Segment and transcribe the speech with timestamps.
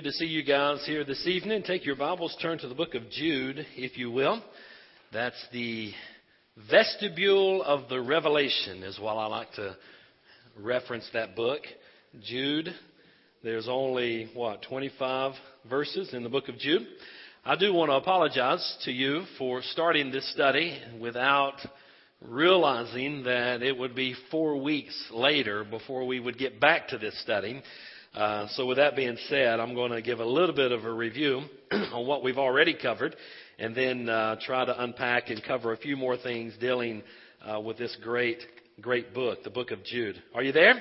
[0.00, 1.62] Good to see you guys here this evening.
[1.62, 4.42] Take your Bibles, turn to the book of Jude, if you will.
[5.12, 5.92] That's the
[6.70, 9.76] vestibule of the Revelation, is what I like to
[10.58, 11.60] reference that book.
[12.22, 12.74] Jude.
[13.44, 15.32] There's only, what, 25
[15.68, 16.86] verses in the book of Jude.
[17.44, 21.56] I do want to apologize to you for starting this study without
[22.26, 27.20] realizing that it would be four weeks later before we would get back to this
[27.20, 27.62] study.
[28.14, 30.92] Uh, so, with that being said, I'm going to give a little bit of a
[30.92, 33.14] review on what we've already covered,
[33.56, 37.04] and then uh, try to unpack and cover a few more things dealing
[37.48, 38.38] uh, with this great,
[38.80, 40.20] great book, the book of Jude.
[40.34, 40.74] Are you there?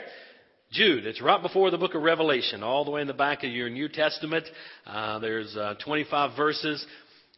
[0.72, 1.06] Jude.
[1.06, 3.70] It's right before the book of Revelation, all the way in the back of your
[3.70, 4.46] New Testament.
[4.88, 6.84] Uh, there's uh, 25 verses,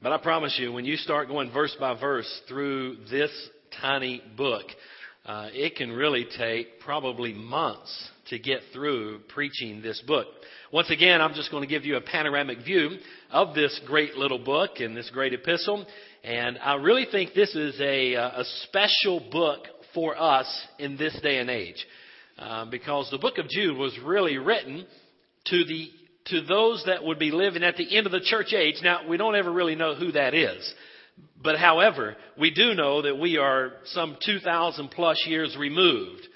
[0.01, 3.31] but I promise you, when you start going verse by verse through this
[3.81, 4.65] tiny book,
[5.25, 10.25] uh, it can really take probably months to get through preaching this book.
[10.73, 12.97] Once again, I'm just going to give you a panoramic view
[13.29, 15.85] of this great little book and this great epistle.
[16.23, 19.59] And I really think this is a, uh, a special book
[19.93, 20.47] for us
[20.79, 21.85] in this day and age.
[22.39, 24.85] Uh, because the book of Jude was really written
[25.45, 25.89] to the
[26.25, 28.75] to those that would be living at the end of the church age.
[28.83, 30.73] Now, we don't ever really know who that is.
[31.43, 36.27] But however, we do know that we are some 2,000 plus years removed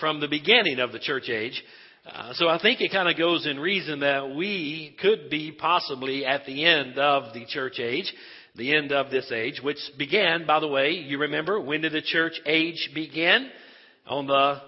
[0.00, 1.62] from the beginning of the church age.
[2.06, 6.24] Uh, so I think it kind of goes in reason that we could be possibly
[6.24, 8.12] at the end of the church age,
[8.56, 12.02] the end of this age, which began, by the way, you remember, when did the
[12.02, 13.50] church age begin?
[14.06, 14.62] On the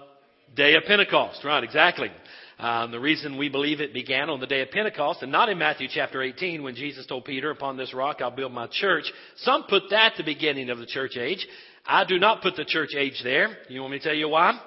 [0.55, 2.11] day of Pentecost, right, exactly.
[2.59, 5.57] Um, the reason we believe it began on the day of Pentecost and not in
[5.57, 9.11] Matthew chapter 18 when Jesus told Peter, upon this rock I'll build my church.
[9.37, 11.47] Some put that the beginning of the church age.
[11.87, 13.57] I do not put the church age there.
[13.67, 14.59] You want me to tell you why?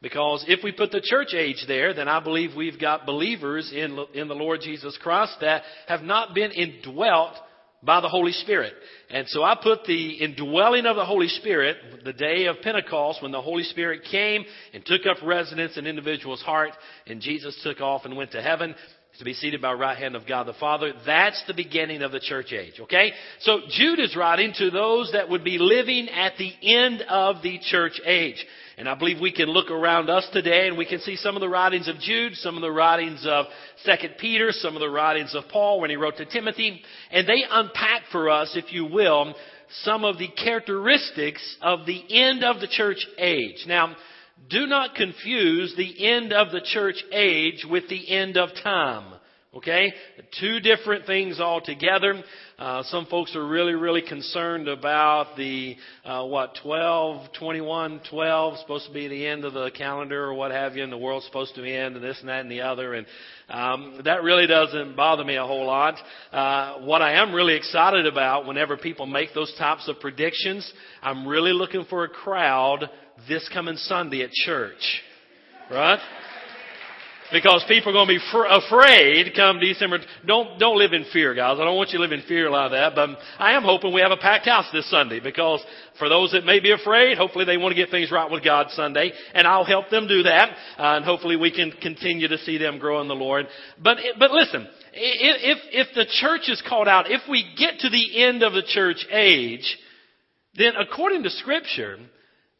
[0.00, 3.98] Because if we put the church age there, then I believe we've got believers in,
[4.14, 7.34] in the Lord Jesus Christ that have not been indwelt
[7.82, 8.74] by the Holy Spirit.
[9.10, 13.32] And so I put the indwelling of the Holy Spirit, the day of Pentecost, when
[13.32, 16.70] the Holy Spirit came and took up residence in individual's heart,
[17.06, 18.74] and Jesus took off and went to heaven
[19.18, 20.92] to be seated by right hand of God the Father.
[21.04, 23.12] That's the beginning of the church age, okay?
[23.40, 27.58] So Jude is writing to those that would be living at the end of the
[27.58, 28.44] church age.
[28.78, 31.40] And I believe we can look around us today and we can see some of
[31.40, 33.46] the writings of Jude, some of the writings of
[33.82, 36.80] Second Peter, some of the writings of Paul when he wrote to Timothy,
[37.10, 39.34] and they unpack for us, if you will,
[39.82, 43.64] some of the characteristics of the end of the church age.
[43.66, 43.96] Now,
[44.48, 49.12] do not confuse the end of the church age with the end of time.
[49.54, 49.92] Okay?
[50.40, 52.22] Two different things altogether.
[52.58, 58.84] Uh, some folks are really, really concerned about the, uh, what, 12, 21, 12, supposed
[58.88, 61.54] to be the end of the calendar or what have you, and the world's supposed
[61.54, 62.94] to end, and this and that and the other.
[62.94, 63.06] And
[63.48, 65.94] um, that really doesn't bother me a whole lot.
[66.32, 70.68] Uh, what I am really excited about whenever people make those types of predictions,
[71.00, 72.90] I'm really looking for a crowd
[73.28, 75.02] this coming Sunday at church.
[75.70, 76.00] Right?
[77.30, 79.98] Because people are going to be fr- afraid come December.
[80.26, 81.58] Don't, don't live in fear, guys.
[81.60, 82.94] I don't want you to live in fear like that.
[82.94, 85.62] But I am hoping we have a packed house this Sunday because
[85.98, 88.68] for those that may be afraid, hopefully they want to get things right with God
[88.70, 89.12] Sunday.
[89.34, 90.50] And I'll help them do that.
[90.78, 93.46] Uh, and hopefully we can continue to see them grow in the Lord.
[93.82, 98.24] But, but listen, if, if the church is called out, if we get to the
[98.24, 99.76] end of the church age,
[100.56, 101.98] then according to scripture,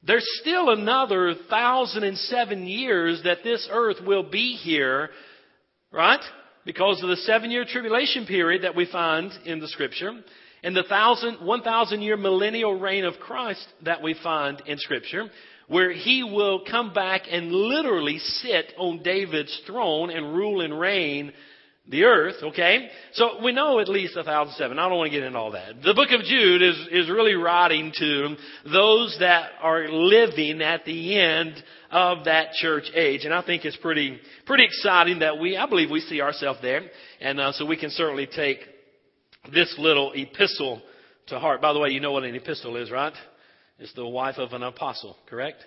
[0.03, 5.11] there's still another thousand and seven years that this earth will be here,
[5.93, 6.21] right?
[6.65, 10.13] Because of the seven year tribulation period that we find in the scripture
[10.63, 15.29] and the thousand, one thousand year millennial reign of Christ that we find in scripture
[15.69, 21.33] where he will come back and literally sit on David's throne and rule and reign
[21.89, 22.89] the earth, okay?
[23.15, 24.79] So we know at least a thousand seven.
[24.79, 25.83] I don't want to get into all that.
[25.83, 28.37] The book of Jude is, is really writing to
[28.71, 33.25] those that are living at the end of that church age.
[33.25, 36.83] And I think it's pretty, pretty exciting that we, I believe we see ourselves there.
[37.21, 38.59] And uh, so we can certainly take
[39.53, 40.83] this little epistle
[41.29, 41.63] to heart.
[41.63, 43.15] By the way, you know what an epistle is, right?
[43.79, 45.65] It's the wife of an apostle, correct?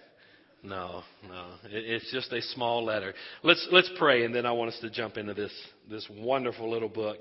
[0.64, 1.46] No, no.
[1.66, 3.14] It's just a small letter.
[3.44, 5.52] Let's, let's pray, and then I want us to jump into this,
[5.90, 7.18] this wonderful little book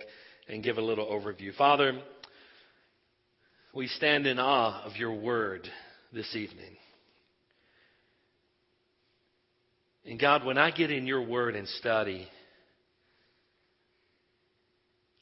[0.49, 1.55] and give a little overview.
[1.57, 2.01] Father,
[3.75, 5.67] we stand in awe of your word
[6.13, 6.77] this evening.
[10.05, 12.29] And God, when I get in your word and study,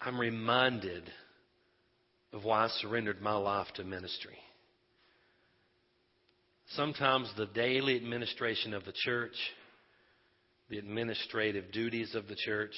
[0.00, 1.04] I'm reminded
[2.32, 4.38] of why I surrendered my life to ministry.
[6.72, 9.34] Sometimes the daily administration of the church,
[10.68, 12.74] the administrative duties of the church,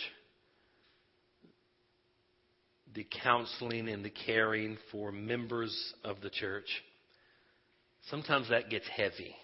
[2.95, 6.69] the counseling and the caring for members of the church,
[8.11, 9.35] sometimes that gets heavy.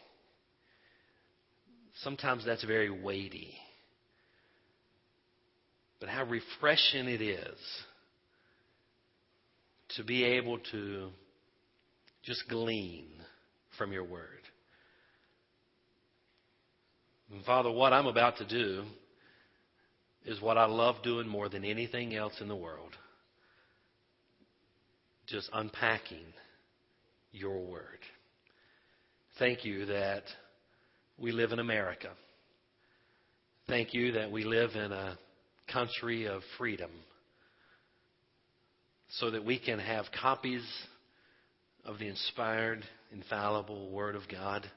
[2.03, 3.55] Sometimes that's very weighty.
[5.99, 7.59] But how refreshing it is
[9.97, 11.09] to be able to
[12.23, 13.16] just glean
[13.77, 14.43] from your word.
[17.33, 18.85] And Father, what I'm about to do
[20.25, 22.93] is what I love doing more than anything else in the world.
[25.27, 26.27] Just unpacking
[27.33, 27.99] your word.
[29.39, 30.23] Thank you that
[31.19, 32.11] we live in America.
[33.69, 35.19] Thank you that we live in a
[35.73, 36.91] country of freedom
[39.11, 40.65] so that we can have copies
[41.87, 44.69] of the inspired, infallible Word of God,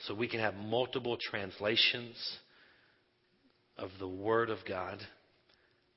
[0.00, 2.16] so we can have multiple translations
[3.78, 4.98] of the Word of God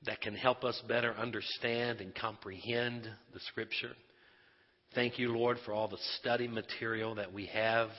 [0.06, 3.92] that can help us better understand and comprehend the Scripture.
[4.94, 7.90] Thank you, Lord, for all the study material that we have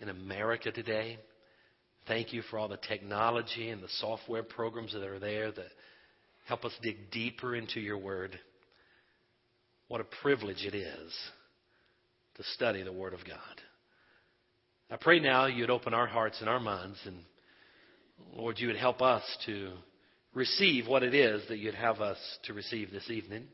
[0.00, 1.18] in America today.
[2.06, 5.66] Thank you for all the technology and the software programs that are there that
[6.46, 8.38] help us dig deeper into your word.
[9.88, 11.12] What a privilege it is
[12.36, 13.38] to study the Word of God.
[14.90, 17.16] I pray now you'd open our hearts and our minds, and
[18.34, 19.70] Lord, you would help us to
[20.34, 23.44] receive what it is that you'd have us to receive this evening.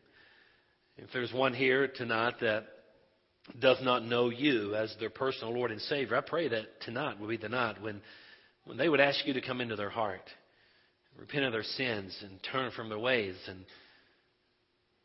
[0.97, 2.65] If there's one here tonight that
[3.59, 7.29] does not know you as their personal Lord and Savior, I pray that tonight will
[7.29, 8.01] be the night when,
[8.65, 10.29] when they would ask you to come into their heart,
[11.19, 13.65] repent of their sins, and turn from their ways, and,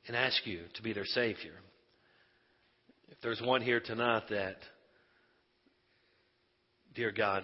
[0.08, 1.54] and ask you to be their Savior.
[3.10, 4.58] If there's one here tonight that,
[6.96, 7.44] dear God,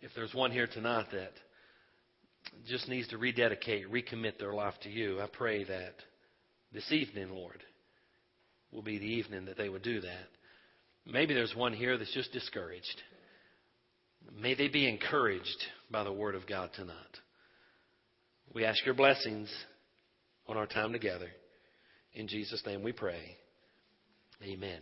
[0.00, 1.32] if there's one here tonight that
[2.66, 5.94] just needs to rededicate, recommit their life to you, I pray that
[6.72, 7.62] this evening, Lord,
[8.72, 10.28] will be the evening that they would do that.
[11.06, 13.02] Maybe there's one here that's just discouraged.
[14.40, 16.96] May they be encouraged by the Word of God tonight.
[18.52, 19.48] We ask your blessings
[20.46, 21.28] on our time together.
[22.14, 23.36] In Jesus' name we pray.
[24.42, 24.80] Amen.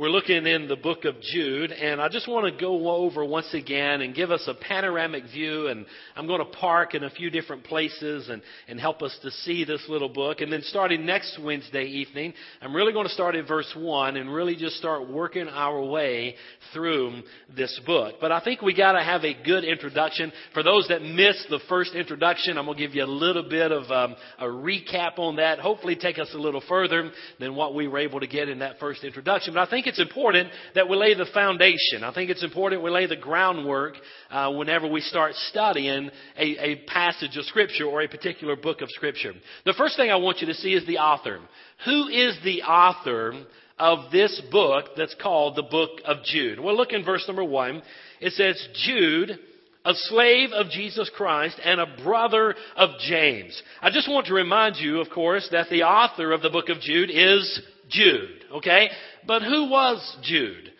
[0.00, 3.52] We're looking in the book of Jude, and I just want to go over once
[3.52, 5.66] again and give us a panoramic view.
[5.66, 5.84] And
[6.16, 9.66] I'm going to park in a few different places and, and help us to see
[9.66, 10.40] this little book.
[10.40, 14.32] And then starting next Wednesday evening, I'm really going to start at verse 1 and
[14.32, 16.36] really just start working our way
[16.72, 17.20] through
[17.54, 18.14] this book.
[18.22, 20.32] But I think we got to have a good introduction.
[20.54, 23.70] For those that missed the first introduction, I'm going to give you a little bit
[23.70, 25.58] of um, a recap on that.
[25.58, 28.78] Hopefully, take us a little further than what we were able to get in that
[28.78, 29.52] first introduction.
[29.52, 32.02] But I think it's important that we lay the foundation.
[32.02, 33.94] I think it's important we lay the groundwork
[34.30, 38.88] uh, whenever we start studying a, a passage of Scripture or a particular book of
[38.90, 39.32] Scripture.
[39.64, 41.40] The first thing I want you to see is the author.
[41.84, 43.34] Who is the author
[43.78, 46.60] of this book that's called the book of Jude?
[46.60, 47.82] Well, look in verse number one.
[48.20, 49.38] It says, Jude,
[49.84, 53.60] a slave of Jesus Christ and a brother of James.
[53.80, 56.80] I just want to remind you, of course, that the author of the book of
[56.80, 58.88] Jude is Jude, okay?
[59.26, 60.72] But who was Jude?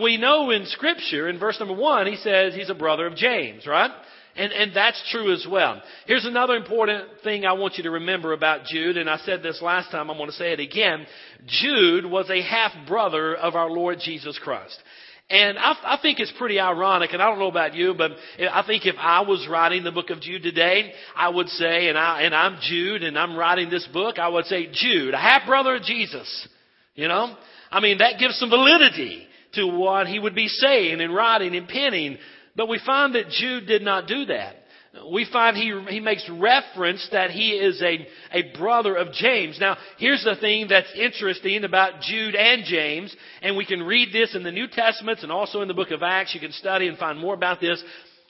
[0.00, 3.66] We know in Scripture, in verse number one, he says he's a brother of James,
[3.66, 3.90] right?
[4.36, 5.80] And, and that's true as well.
[6.06, 9.62] Here's another important thing I want you to remember about Jude, and I said this
[9.62, 11.06] last time, I'm going to say it again.
[11.46, 14.78] Jude was a half brother of our Lord Jesus Christ.
[15.30, 18.10] And I, I, think it's pretty ironic, and I don't know about you, but
[18.52, 21.96] I think if I was writing the book of Jude today, I would say, and,
[21.96, 25.46] I, and I'm Jude, and I'm writing this book, I would say, Jude, a half
[25.46, 26.48] brother of Jesus.
[26.94, 27.36] You know?
[27.70, 31.66] I mean, that gives some validity to what he would be saying and writing and
[31.68, 32.18] penning.
[32.54, 34.56] But we find that Jude did not do that.
[35.10, 39.58] We find he, he makes reference that he is a, a brother of James.
[39.58, 44.36] Now, here's the thing that's interesting about Jude and James, and we can read this
[44.36, 46.32] in the New Testaments and also in the book of Acts.
[46.32, 47.82] You can study and find more about this.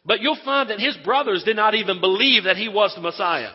[0.07, 3.51] But you'll find that his brothers did not even believe that he was the Messiah.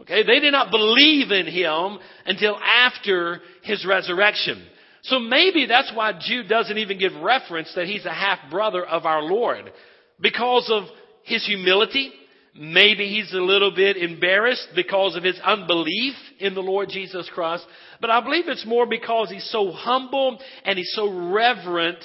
[0.00, 4.64] Okay, they did not believe in him until after his resurrection.
[5.02, 9.06] So maybe that's why Jude doesn't even give reference that he's a half brother of
[9.06, 9.72] our Lord.
[10.20, 10.84] Because of
[11.22, 12.12] his humility.
[12.58, 17.64] Maybe he's a little bit embarrassed because of his unbelief in the Lord Jesus Christ.
[18.00, 21.98] But I believe it's more because he's so humble and he's so reverent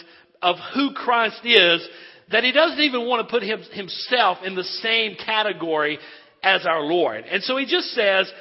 [0.44, 1.88] of who Christ is
[2.32, 5.98] that he doesn't even want to put him, himself in the same category
[6.44, 7.24] as our Lord.
[7.26, 8.32] And so he just says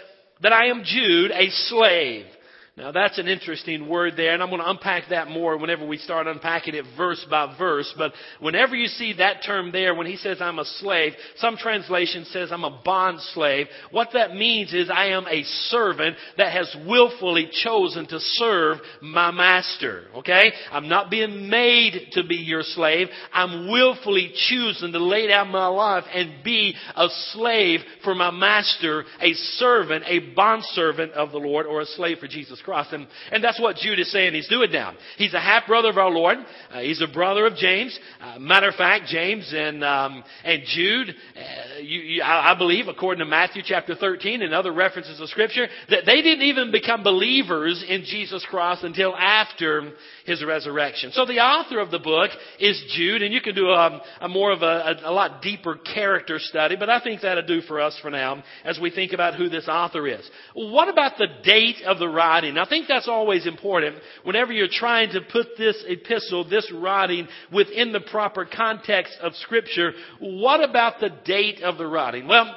[0.43, 2.27] that I am Jude, a slave.
[2.75, 5.99] Now that's an interesting word there, and I'm going to unpack that more whenever we
[5.99, 7.93] start unpacking it verse by verse.
[7.99, 12.25] But whenever you see that term there, when he says I'm a slave, some translation
[12.25, 13.67] says I'm a bond slave.
[13.91, 19.31] What that means is I am a servant that has willfully chosen to serve my
[19.31, 20.05] master.
[20.17, 20.53] Okay?
[20.71, 23.09] I'm not being made to be your slave.
[23.35, 29.05] I'm willfully choosing to lay down my life and be a slave for my master,
[29.21, 33.43] a servant, a bond servant of the Lord, or a slave for Jesus And, and
[33.43, 34.95] that's what Jude is saying he's doing now.
[35.17, 36.39] He's a half brother of our Lord.
[36.71, 37.99] Uh, he's a brother of James.
[38.21, 42.89] Uh, matter of fact, James and, um, and Jude, uh, you, you, I, I believe,
[42.89, 47.03] according to Matthew chapter 13 and other references of Scripture, that they didn't even become
[47.03, 49.93] believers in Jesus Christ until after
[50.25, 51.11] his resurrection.
[51.13, 54.53] So the author of the book is Jude, and you can do a, a more
[54.53, 57.99] of a, a, a lot deeper character study, but I think that'll do for us
[58.01, 60.29] for now as we think about who this author is.
[60.55, 62.59] What about the date of the writing.
[62.59, 67.93] I think that's always important whenever you're trying to put this epistle, this writing within
[67.93, 69.93] the proper context of scripture.
[70.21, 72.29] What about the date of the writing?
[72.29, 72.55] Well,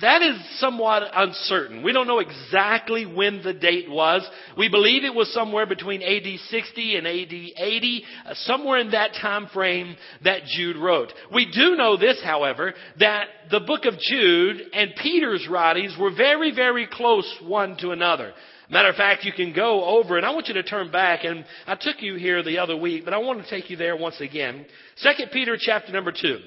[0.00, 1.82] that is somewhat uncertain.
[1.82, 4.28] We don't know exactly when the date was.
[4.56, 9.12] We believe it was somewhere between AD 60 and AD 80, uh, somewhere in that
[9.20, 11.12] time frame that Jude wrote.
[11.32, 16.54] We do know this, however, that the book of Jude and Peter's writings were very,
[16.54, 18.34] very close one to another.
[18.68, 21.44] Matter of fact, you can go over, and I want you to turn back, and
[21.66, 24.20] I took you here the other week, but I want to take you there once
[24.20, 24.66] again.
[24.96, 26.40] Second Peter chapter number two.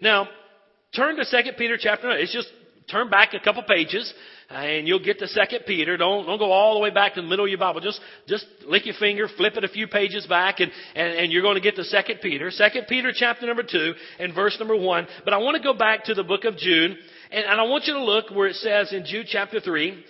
[0.00, 0.28] Now,
[0.96, 2.10] turn to Second Peter chapter.
[2.10, 2.48] It's just
[2.90, 4.12] turn back a couple pages,
[4.48, 5.96] and you'll get to Second Peter.
[5.96, 7.80] Don't don't go all the way back to the middle of your Bible.
[7.80, 11.42] Just just lick your finger, flip it a few pages back, and and, and you're
[11.42, 12.50] going to get to Second Peter.
[12.50, 15.06] Second Peter chapter number two and verse number one.
[15.24, 16.96] But I want to go back to the book of Jude,
[17.30, 20.04] and, and I want you to look where it says in Jude chapter three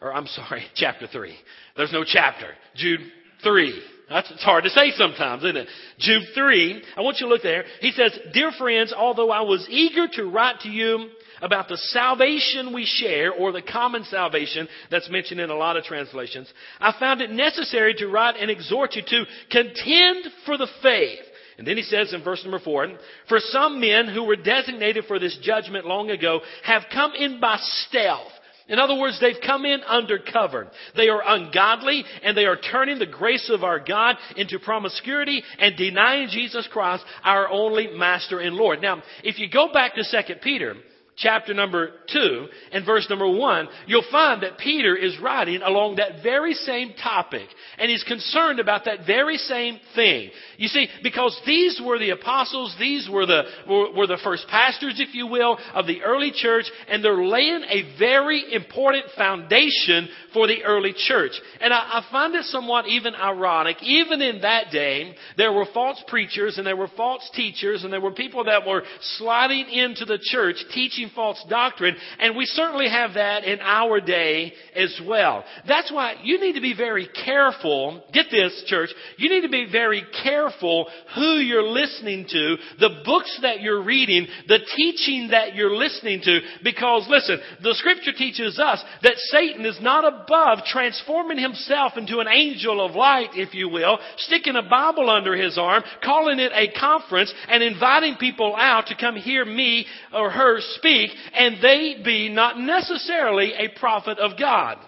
[0.00, 1.34] or I'm sorry, chapter 3.
[1.76, 2.48] There's no chapter.
[2.74, 3.00] Jude
[3.42, 3.82] 3.
[4.10, 5.68] That's, it's hard to say sometimes, isn't it?
[6.00, 6.82] Jude 3.
[6.96, 7.64] I want you to look there.
[7.80, 12.74] He says, Dear friends, although I was eager to write to you about the salvation
[12.74, 17.20] we share, or the common salvation that's mentioned in a lot of translations, I found
[17.20, 21.20] it necessary to write and exhort you to contend for the faith.
[21.56, 22.88] And then he says in verse number four,
[23.28, 27.58] For some men who were designated for this judgment long ago have come in by
[27.60, 28.32] stealth
[28.70, 30.70] in other words, they've come in undercover.
[30.96, 35.76] They are ungodly and they are turning the grace of our God into promiscuity and
[35.76, 38.80] denying Jesus Christ, our only master and Lord.
[38.80, 40.76] Now, if you go back to 2 Peter,
[41.20, 46.22] chapter number 2 and verse number 1, you'll find that Peter is writing along that
[46.22, 47.46] very same topic.
[47.78, 50.30] And he's concerned about that very same thing.
[50.56, 54.98] You see, because these were the apostles, these were the, were, were the first pastors,
[54.98, 60.46] if you will, of the early church, and they're laying a very important foundation for
[60.46, 61.32] the early church.
[61.60, 66.02] And I, I find it somewhat even ironic, even in that day, there were false
[66.08, 68.82] preachers and there were false teachers and there were people that were
[69.18, 74.52] sliding into the church teaching false doctrine, and we certainly have that in our day
[74.74, 75.44] as well.
[75.66, 78.02] That's why you need to be very careful.
[78.12, 78.90] Get this, church.
[79.16, 84.26] You need to be very careful who you're listening to, the books that you're reading,
[84.48, 89.78] the teaching that you're listening to, because listen, the scripture teaches us that Satan is
[89.80, 95.08] not above transforming himself into an angel of light, if you will, sticking a Bible
[95.08, 99.86] under his arm, calling it a conference, and inviting people out to come hear me
[100.12, 104.78] or her speak speak, and they be not necessarily a prophet of God.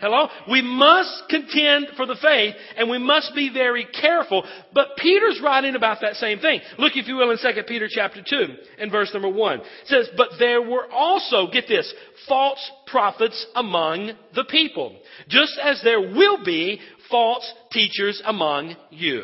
[0.00, 0.26] Hello?
[0.50, 4.44] We must contend for the faith and we must be very careful.
[4.74, 6.60] But Peter's writing about that same thing.
[6.76, 8.46] Look, if you will, in 2 Peter chapter 2
[8.80, 9.60] and verse number 1.
[9.60, 11.94] It says, But there were also, get this,
[12.26, 14.98] false prophets among the people.
[15.28, 19.22] Just as there will be false teachers among you.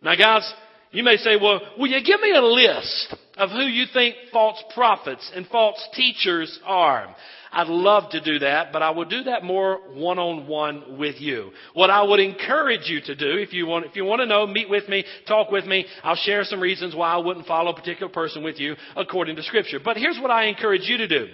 [0.00, 0.50] Now guys,
[0.90, 4.62] you may say, well, will you give me a list of who you think false
[4.74, 7.14] prophets and false teachers are?
[7.54, 11.20] I'd love to do that, but I will do that more one on one with
[11.20, 11.52] you.
[11.72, 14.46] What I would encourage you to do, if you want, if you want to know,
[14.46, 15.86] meet with me, talk with me.
[16.02, 19.42] I'll share some reasons why I wouldn't follow a particular person with you according to
[19.44, 19.78] scripture.
[19.82, 21.28] But here's what I encourage you to do.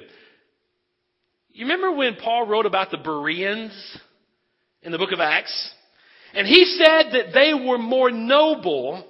[1.53, 3.73] You remember when Paul wrote about the Bereans
[4.83, 5.73] in the book of Acts?
[6.35, 9.05] And he said that they were more noble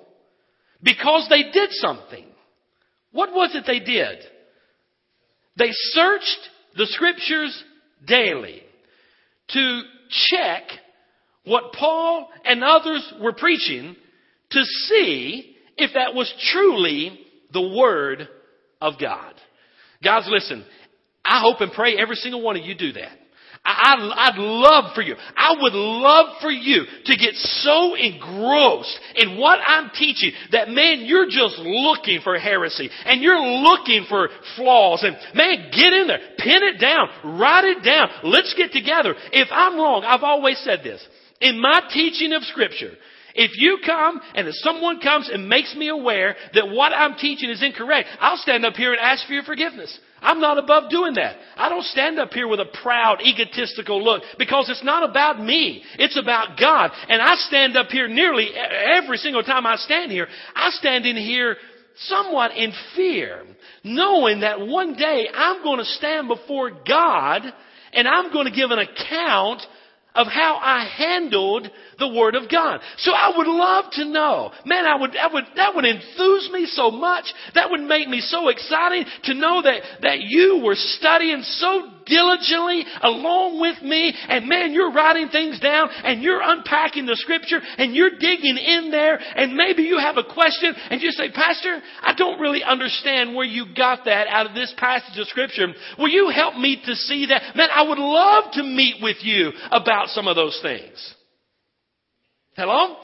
[0.83, 2.25] because they did something.
[3.13, 4.19] What was it they did?
[5.57, 7.65] They searched the scriptures
[8.07, 8.63] daily
[9.49, 10.63] to check
[11.45, 13.97] what Paul and others were preaching
[14.51, 17.19] to see if that was truly
[17.53, 18.29] the Word
[18.81, 19.35] of God.
[20.03, 20.65] Guys, listen,
[21.25, 23.19] I hope and pray every single one of you do that.
[23.65, 25.15] I, would love for you.
[25.37, 31.05] I would love for you to get so engrossed in what I'm teaching that man,
[31.05, 36.21] you're just looking for heresy and you're looking for flaws and man, get in there,
[36.39, 38.09] pin it down, write it down.
[38.25, 39.15] Let's get together.
[39.33, 41.05] If I'm wrong, I've always said this.
[41.41, 42.93] In my teaching of scripture,
[43.35, 47.51] if you come and if someone comes and makes me aware that what I'm teaching
[47.51, 49.99] is incorrect, I'll stand up here and ask for your forgiveness.
[50.23, 51.37] I'm not above doing that.
[51.57, 55.83] I don't stand up here with a proud, egotistical look because it's not about me.
[55.99, 56.91] It's about God.
[57.09, 60.29] And I stand up here nearly every single time I stand here.
[60.55, 61.57] I stand in here
[62.07, 63.45] somewhat in fear,
[63.85, 67.43] knowing that one day I'm going to stand before God
[67.93, 69.63] and I'm going to give an account
[70.15, 72.81] of how I handled the Word of God.
[72.99, 74.53] So I would love to know.
[74.65, 77.27] Man, I would, I would, that would enthuse me so much.
[77.55, 82.85] That would make me so excited to know that, that you were studying so diligently
[83.03, 84.15] along with me.
[84.29, 88.91] And man, you're writing things down and you're unpacking the scripture and you're digging in
[88.91, 89.19] there.
[89.19, 93.47] And maybe you have a question and you say, Pastor, I don't really understand where
[93.47, 95.69] you got that out of this passage of scripture.
[95.99, 97.57] Will you help me to see that?
[97.57, 101.15] Man, I would love to meet with you about some of those things.
[102.57, 102.97] Hello?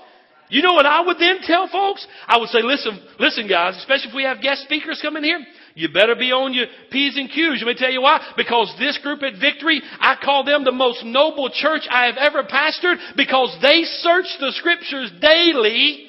[0.48, 2.06] You know what I would then tell folks?
[2.26, 5.40] I would say, listen, listen guys, especially if we have guest speakers coming here,
[5.76, 7.62] you better be on your P's and Q's.
[7.62, 8.32] Let me tell you why.
[8.34, 12.44] Because this group at Victory, I call them the most noble church I have ever
[12.44, 16.08] pastored because they search the scriptures daily.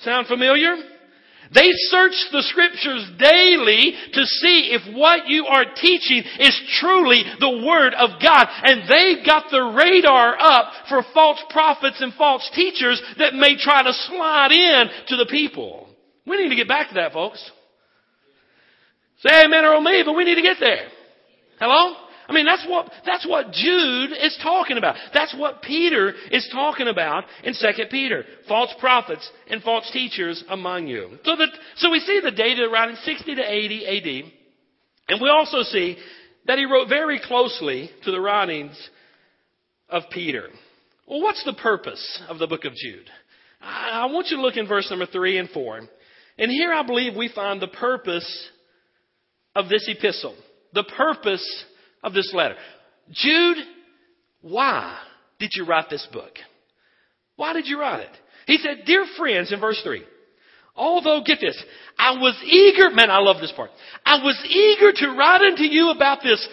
[0.00, 0.74] Sound familiar?
[1.54, 7.62] They search the scriptures daily to see if what you are teaching is truly the
[7.64, 8.48] Word of God.
[8.64, 13.84] And they've got the radar up for false prophets and false teachers that may try
[13.84, 15.88] to slide in to the people.
[16.26, 17.48] We need to get back to that, folks.
[19.26, 20.88] Say amen or me, but we need to get there.
[21.58, 21.96] Hello?
[22.28, 24.96] I mean, that's what, that's what Jude is talking about.
[25.12, 28.24] That's what Peter is talking about in 2 Peter.
[28.48, 31.18] False prophets and false teachers among you.
[31.24, 34.32] So that, so we see the data around in 60 to 80 AD.
[35.08, 35.98] And we also see
[36.46, 38.76] that he wrote very closely to the writings
[39.88, 40.48] of Peter.
[41.06, 43.10] Well, what's the purpose of the book of Jude?
[43.60, 45.80] I want you to look in verse number 3 and 4.
[46.38, 48.48] And here I believe we find the purpose
[49.54, 50.34] of this epistle,
[50.72, 51.64] the purpose
[52.02, 52.56] of this letter.
[53.10, 53.58] Jude,
[54.40, 54.98] why
[55.38, 56.32] did you write this book?
[57.36, 58.16] Why did you write it?
[58.46, 60.02] He said, Dear friends, in verse 3,
[60.74, 61.60] although, get this,
[61.98, 63.70] I was eager, man, I love this part.
[64.04, 66.46] I was eager to write unto you about this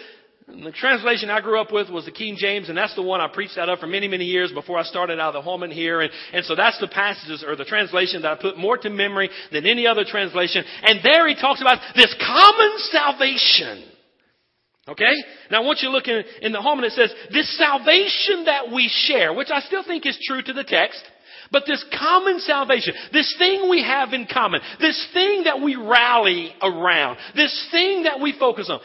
[0.52, 3.20] and the translation I grew up with was the King James, and that's the one
[3.20, 5.70] I preached out of for many, many years before I started out of the Holman
[5.70, 6.00] here.
[6.00, 9.30] And, and so that's the passages or the translation that I put more to memory
[9.52, 10.64] than any other translation.
[10.82, 13.84] And there he talks about this common salvation.
[14.88, 15.14] Okay?
[15.50, 18.72] Now I want you to look in, in the Holman, it says, this salvation that
[18.72, 21.02] we share, which I still think is true to the text,
[21.52, 26.54] but this common salvation, this thing we have in common, this thing that we rally
[26.62, 28.80] around, this thing that we focus on,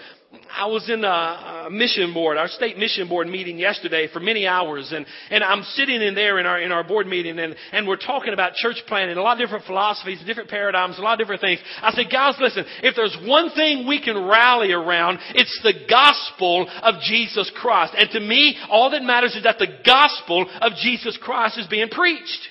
[0.51, 4.91] I was in a, mission board, our state mission board meeting yesterday for many hours,
[4.95, 7.97] and, and I'm sitting in there in our in our board meeting, and, and we're
[7.97, 11.41] talking about church planting, a lot of different philosophies, different paradigms, a lot of different
[11.41, 11.59] things.
[11.81, 16.69] I said, guys, listen, if there's one thing we can rally around, it's the gospel
[16.81, 17.93] of Jesus Christ.
[17.97, 21.89] And to me, all that matters is that the gospel of Jesus Christ is being
[21.89, 22.49] preached.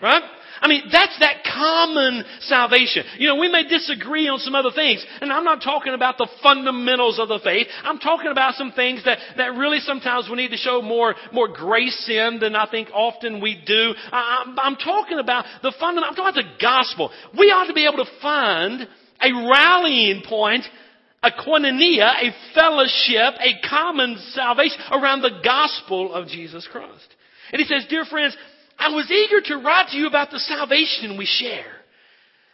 [0.00, 0.22] Right?
[0.60, 3.04] I mean, that's that common salvation.
[3.18, 6.28] You know, we may disagree on some other things, and I'm not talking about the
[6.42, 7.66] fundamentals of the faith.
[7.84, 11.48] I'm talking about some things that, that really sometimes we need to show more, more
[11.48, 13.94] grace in than I think often we do.
[14.12, 17.10] I, I'm, I'm talking about the fundamental, I'm talking about the gospel.
[17.38, 18.88] We ought to be able to find
[19.20, 20.64] a rallying point
[21.22, 27.14] a koinonia, a fellowship, a common salvation around the gospel of Jesus Christ.
[27.52, 28.36] And he says, dear friends,
[28.78, 31.66] I was eager to write to you about the salvation we share.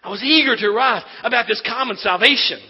[0.02, 2.60] I was eager to write about this common salvation.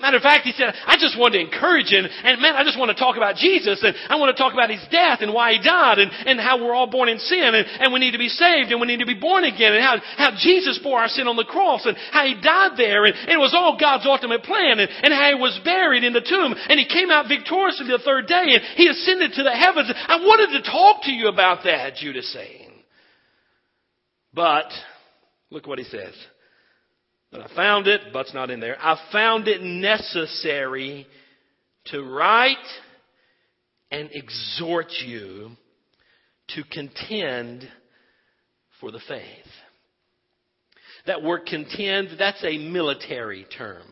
[0.00, 2.80] Matter of fact, he said, I just wanted to encourage you, and, man, I just
[2.80, 5.52] want to talk about Jesus, and I want to talk about his death and why
[5.52, 8.18] he died, and, and how we're all born in sin, and, and we need to
[8.18, 11.12] be saved, and we need to be born again, and how, how Jesus bore our
[11.12, 14.08] sin on the cross, and how he died there, and, and it was all God's
[14.08, 17.28] ultimate plan, and, and how he was buried in the tomb, and he came out
[17.28, 19.92] victoriously the third day, and he ascended to the heavens.
[19.92, 22.61] I wanted to talk to you about that, Judas saying.
[24.34, 24.70] But,
[25.50, 26.14] look what he says.
[27.30, 28.76] But I found it, but's not in there.
[28.78, 31.06] I found it necessary
[31.86, 32.56] to write
[33.90, 35.52] and exhort you
[36.48, 37.68] to contend
[38.80, 39.46] for the faith.
[41.06, 43.86] That word contend, that's a military term.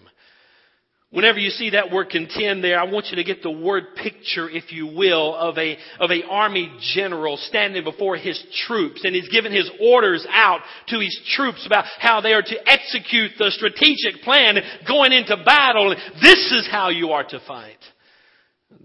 [1.12, 4.49] Whenever you see that word contend there, I want you to get the word picture,
[4.49, 9.29] if you will, of a, of a army general standing before his troops and he's
[9.29, 14.23] giving his orders out to his troops about how they are to execute the strategic
[14.23, 15.92] plan going into battle.
[16.23, 17.79] This is how you are to fight.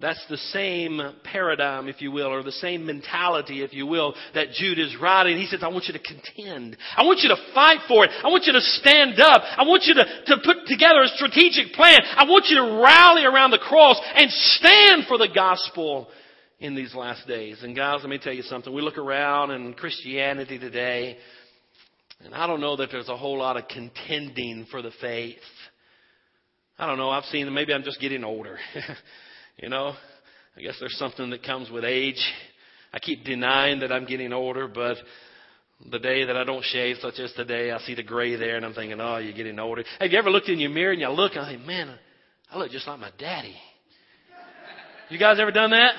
[0.02, 4.52] That's the same paradigm, if you will, or the same mentality, if you will, that
[4.52, 5.38] Jude is writing.
[5.38, 6.76] He says, I want you to contend.
[6.98, 8.12] I want you to fight for it.
[8.24, 9.42] I want you to stand up.
[9.44, 12.02] I want you to, to put together a strategic plan.
[12.16, 16.08] I want you to rally around the cross and stand for the gospel
[16.60, 17.64] in these last days.
[17.64, 18.74] And guys, let me tell you something.
[18.74, 21.18] We look around in Christianity today,
[22.24, 25.38] and I don't know that there's a whole lot of contending for the faith.
[26.78, 27.12] I don't know.
[27.12, 28.58] I've seen, maybe I'm just getting older.
[29.58, 29.94] You know,
[30.58, 32.22] I guess there's something that comes with age.
[32.94, 34.98] I keep denying that I'm getting older, but
[35.92, 38.66] the day that I don't shave, such as today, I see the gray there and
[38.66, 39.84] I'm thinking, oh, you're getting older.
[40.00, 41.98] Have you ever looked in your mirror and you look and I think, man,
[42.52, 43.56] I look just like my daddy.
[45.10, 45.94] You guys ever done that?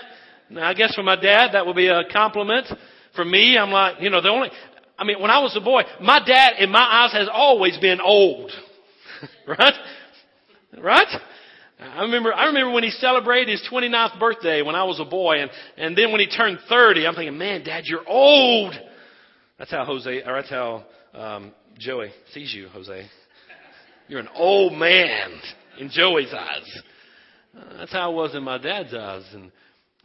[0.50, 2.66] Now, I guess for my dad, that would be a compliment.
[3.14, 4.50] For me, I'm like, you know, the only,
[4.98, 8.00] I mean, when I was a boy, my dad in my eyes has always been
[8.00, 8.50] old.
[9.46, 9.74] right?
[10.78, 11.08] Right?
[11.78, 15.42] I remember, I remember when he celebrated his 29th birthday when I was a boy,
[15.42, 18.74] and, and then when he turned 30, I'm thinking, man, Dad, you're old.
[19.58, 23.06] That's how Jose, or that's how um, Joey sees you, Jose.
[24.08, 25.38] You're an old man
[25.78, 26.80] in Joey's eyes.
[27.56, 29.50] Uh, that's how I was in my dad's eyes, and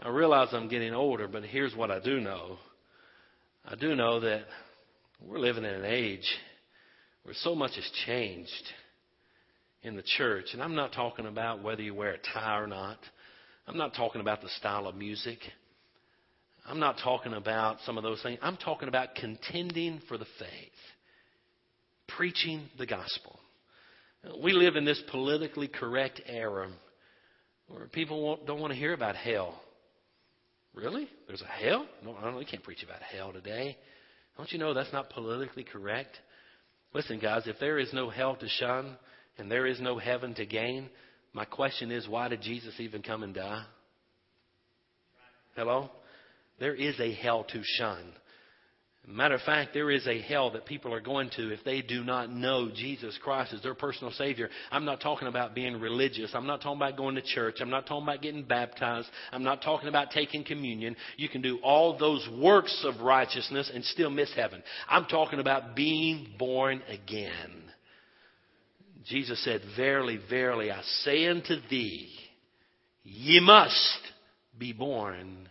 [0.01, 1.27] I realize I'm getting older.
[1.27, 2.57] But here's what I do know:
[3.65, 4.43] I do know that
[5.25, 6.27] we're living in an age
[7.23, 8.49] where so much has changed
[9.83, 10.47] in the church.
[10.53, 12.99] And I'm not talking about whether you wear a tie or not.
[13.67, 15.39] I'm not talking about the style of music.
[16.65, 18.39] I'm not talking about some of those things.
[18.41, 20.49] I'm talking about contending for the faith,
[22.17, 23.39] preaching the gospel.
[24.43, 26.69] We live in this politically correct era
[27.67, 29.59] where people don't want to hear about hell.
[30.73, 31.07] Really?
[31.27, 31.85] There's a hell?
[32.03, 33.77] No, I don't, you can't preach about hell today.
[34.37, 36.17] Don't you know that's not politically correct?
[36.93, 38.97] Listen, guys, if there is no hell to shun,
[39.37, 40.89] and there is no heaven to gain,
[41.33, 43.63] my question is why did Jesus even come and die?
[45.55, 45.89] Hello?
[46.59, 48.13] There is a hell to shun.
[49.07, 52.03] Matter of fact, there is a hell that people are going to if they do
[52.03, 54.47] not know Jesus Christ as their personal Savior.
[54.69, 56.31] I'm not talking about being religious.
[56.35, 57.57] I'm not talking about going to church.
[57.61, 59.07] I'm not talking about getting baptized.
[59.31, 60.95] I'm not talking about taking communion.
[61.17, 64.61] You can do all those works of righteousness and still miss heaven.
[64.87, 67.63] I'm talking about being born again.
[69.05, 72.09] Jesus said, Verily, verily, I say unto thee,
[73.03, 73.99] ye must
[74.57, 75.49] be born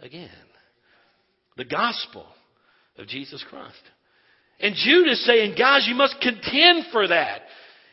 [0.00, 0.30] again.
[1.56, 2.26] The gospel
[2.96, 3.74] of Jesus Christ.
[4.60, 7.42] And Jude is saying, guys, you must contend for that.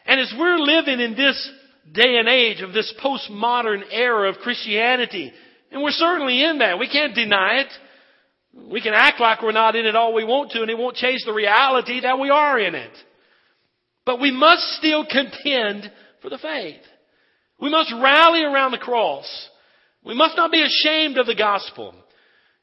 [0.05, 1.51] And as we're living in this
[1.91, 5.31] day and age of this postmodern era of Christianity,
[5.71, 8.71] and we're certainly in that, we can't deny it.
[8.71, 10.95] We can act like we're not in it all we want to, and it won't
[10.95, 12.91] change the reality that we are in it.
[14.05, 15.91] But we must still contend
[16.21, 16.81] for the faith.
[17.59, 19.25] We must rally around the cross.
[20.03, 21.95] We must not be ashamed of the gospel.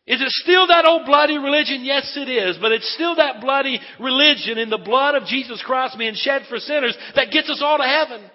[0.07, 1.85] Is it still that old bloody religion?
[1.85, 2.59] Yes, it is.
[2.61, 6.59] But it's still that bloody religion in the blood of Jesus Christ being shed for
[6.59, 8.29] sinners that gets us all to heaven.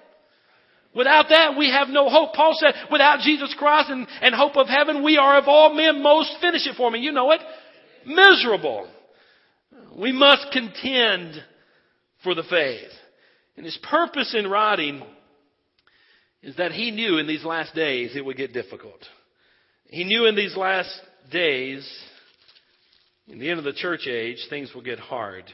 [0.95, 2.33] Without that, we have no hope.
[2.33, 6.01] Paul said, without Jesus Christ and, and hope of heaven, we are of all men
[6.01, 7.41] most, finish it for me, you know it,
[8.05, 8.89] miserable.
[9.95, 11.43] We must contend
[12.23, 12.91] for the faith.
[13.55, 15.03] And his purpose in writing
[16.43, 18.99] is that he knew in these last days it would get difficult.
[19.89, 20.91] He knew in these last
[21.31, 21.87] days,
[23.27, 25.45] in the end of the church age, things will get hard.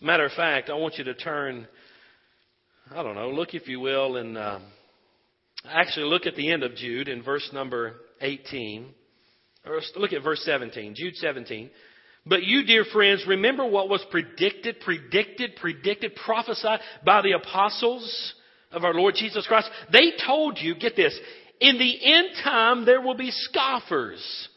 [0.00, 1.66] Matter of fact, I want you to turn,
[2.90, 4.60] I don't know, look if you will, and uh,
[5.66, 8.94] actually look at the end of Jude in verse number 18.
[9.66, 11.70] Or look at verse 17, Jude 17.
[12.26, 18.34] But you, dear friends, remember what was predicted, predicted, predicted, prophesied by the apostles
[18.70, 19.70] of our Lord Jesus Christ.
[19.92, 21.18] They told you, get this,
[21.60, 24.48] in the end time there will be scoffers.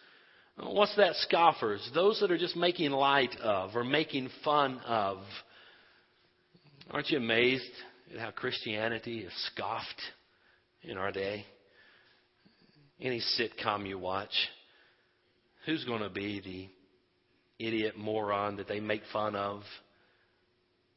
[0.60, 1.90] Oh, what's that scoffers?
[1.94, 5.20] Those that are just making light of or making fun of.
[6.92, 7.64] Aren't you amazed
[8.14, 10.02] at how Christianity is scoffed
[10.84, 11.46] in our day?
[13.00, 14.34] Any sitcom you watch,
[15.66, 16.70] who's going to be the
[17.68, 19.64] idiot moron that they make fun of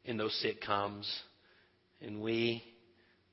[0.04, 1.10] in those sitcoms?
[2.00, 2.62] And we,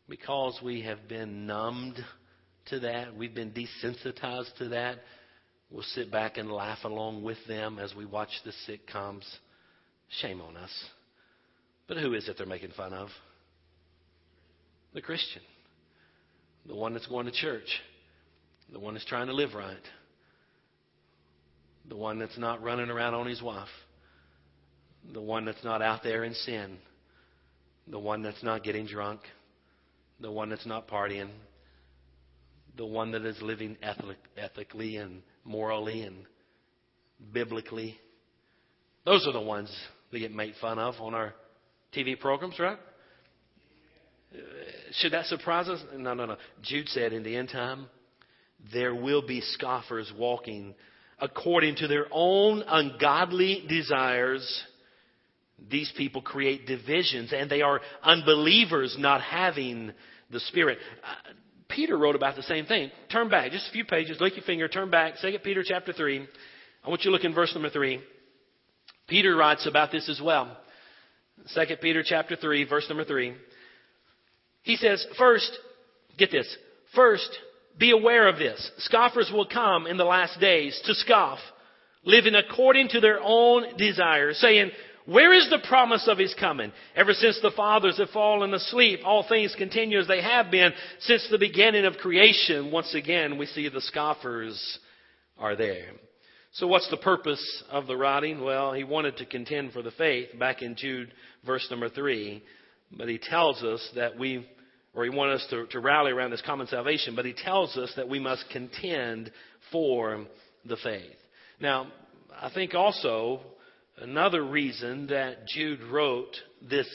[0.07, 1.99] because we have been numbed
[2.67, 4.99] to that, we've been desensitized to that,
[5.69, 9.23] we'll sit back and laugh along with them as we watch the sitcoms.
[10.19, 10.71] Shame on us.
[11.87, 13.09] But who is it they're making fun of?
[14.93, 15.41] The Christian.
[16.67, 17.67] The one that's going to church.
[18.71, 19.77] The one that's trying to live right.
[21.89, 23.67] The one that's not running around on his wife.
[25.13, 26.77] The one that's not out there in sin.
[27.87, 29.21] The one that's not getting drunk.
[30.19, 31.29] The one that's not partying.
[32.77, 36.25] The one that is living ethic, ethically and morally and
[37.33, 37.97] biblically.
[39.05, 39.75] Those are the ones
[40.11, 41.33] that get made fun of on our
[41.95, 42.77] TV programs, right?
[44.33, 44.37] Uh,
[44.93, 45.81] should that surprise us?
[45.95, 46.37] No, no, no.
[46.61, 47.87] Jude said in the end time,
[48.71, 50.75] there will be scoffers walking
[51.21, 54.63] according to their own ungodly desires.
[55.69, 59.93] These people create divisions and they are unbelievers not having
[60.31, 60.79] the Spirit.
[61.03, 61.33] Uh,
[61.69, 62.91] Peter wrote about the same thing.
[63.11, 66.27] Turn back just a few pages, lick your finger, turn back, 2 Peter chapter 3.
[66.83, 68.01] I want you to look in verse number 3.
[69.07, 70.57] Peter writes about this as well.
[71.53, 73.35] 2 Peter chapter 3, verse number 3.
[74.63, 75.51] He says, first,
[76.17, 76.55] get this,
[76.95, 77.29] first,
[77.81, 78.71] be aware of this.
[78.77, 81.39] Scoffers will come in the last days to scoff,
[82.05, 84.71] living according to their own desires, saying,
[85.05, 86.71] where is the promise of his coming?
[86.95, 91.27] Ever since the fathers have fallen asleep, all things continue as they have been since
[91.29, 92.71] the beginning of creation.
[92.71, 94.79] Once again, we see the scoffers
[95.39, 95.89] are there.
[96.53, 98.43] So what's the purpose of the writing?
[98.43, 101.11] Well, he wanted to contend for the faith back in Jude
[101.45, 102.43] verse number three.
[102.95, 104.47] But he tells us that we,
[104.93, 107.91] or he wants us to, to rally around this common salvation, but he tells us
[107.95, 109.31] that we must contend
[109.71, 110.25] for
[110.65, 111.15] the faith.
[111.59, 111.87] Now,
[112.39, 113.41] I think also
[113.97, 116.87] another reason that Jude wrote this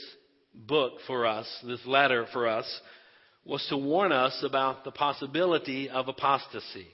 [0.55, 2.81] book for us, this letter for us,
[3.45, 6.89] was to warn us about the possibility of apostasy.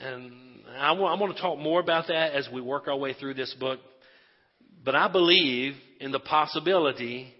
[0.00, 0.32] And
[0.76, 3.78] I want to talk more about that as we work our way through this book.
[4.84, 7.32] But I believe in the possibility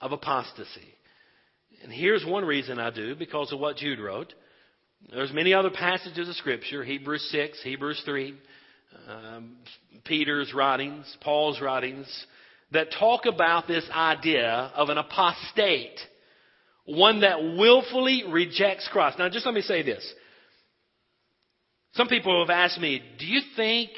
[0.00, 0.94] of apostasy.
[1.82, 4.32] And here's one reason I do, because of what Jude wrote.
[5.10, 8.34] There's many other passages of Scripture, Hebrews 6, Hebrews 3,
[9.08, 9.56] um,
[10.04, 12.26] Peter's writings, Paul's writings,
[12.72, 15.98] that talk about this idea of an apostate,
[16.84, 19.18] one that willfully rejects Christ.
[19.18, 20.12] Now, just let me say this.
[21.94, 23.90] Some people have asked me, do you think,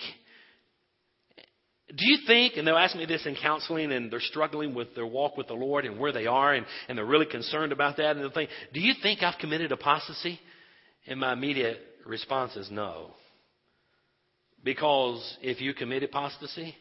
[1.96, 5.06] do you think, and they'll ask me this in counseling and they're struggling with their
[5.06, 8.12] walk with the Lord and where they are and, and they're really concerned about that
[8.12, 10.38] and they'll think, do you think I've committed apostasy?
[11.06, 13.14] And my immediate response is no.
[14.62, 16.76] Because if you commit apostasy,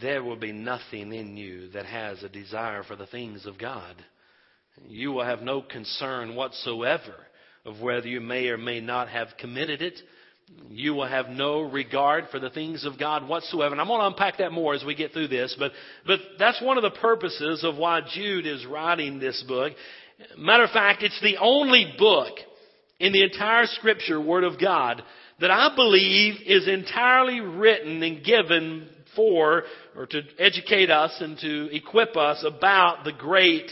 [0.00, 3.96] there will be nothing in you that has a desire for the things of God.
[4.86, 7.14] You will have no concern whatsoever
[7.64, 9.98] of whether you may or may not have committed it.
[10.68, 13.72] You will have no regard for the things of God whatsoever.
[13.72, 15.72] And I'm going to unpack that more as we get through this, but,
[16.06, 19.72] but that's one of the purposes of why Jude is writing this book.
[20.36, 22.32] Matter of fact, it's the only book
[22.98, 25.02] in the entire scripture, Word of God,
[25.40, 29.64] that I believe is entirely written and given for
[29.96, 33.70] or to educate us and to equip us about the great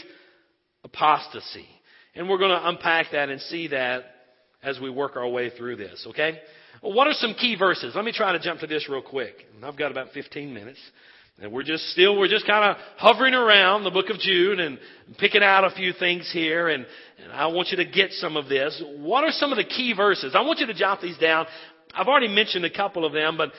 [0.83, 1.67] apostasy.
[2.15, 4.03] And we're going to unpack that and see that
[4.61, 6.39] as we work our way through this, okay?
[6.83, 7.93] Well, what are some key verses?
[7.95, 9.35] Let me try to jump to this real quick.
[9.63, 10.79] I've got about 15 minutes.
[11.41, 14.77] And we're just still, we're just kind of hovering around the book of Jude and
[15.17, 16.67] picking out a few things here.
[16.67, 16.85] And,
[17.23, 18.83] and I want you to get some of this.
[18.97, 20.35] What are some of the key verses?
[20.35, 21.47] I want you to jot these down.
[21.93, 23.51] I've already mentioned a couple of them, but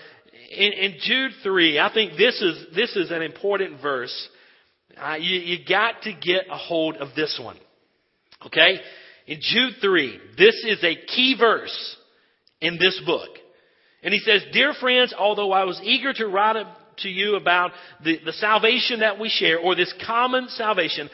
[0.50, 4.28] in, in Jude 3, I think this is, this is an important verse.
[5.02, 7.56] Uh, you, you got to get a hold of this one.
[8.46, 8.80] Okay?
[9.26, 11.96] In Jude 3, this is a key verse
[12.64, 13.28] in this book.
[14.02, 16.66] And he says, Dear friends, although I was eager to write
[16.98, 17.72] to you about
[18.04, 21.10] the, the salvation that we share, or this common salvation,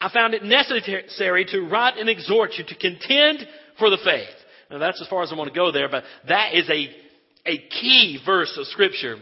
[0.00, 3.46] I found it necessary to write and exhort you to contend
[3.78, 4.28] for the faith.
[4.70, 6.90] Now that's as far as I want to go there, but that is a,
[7.46, 9.16] a key verse of scripture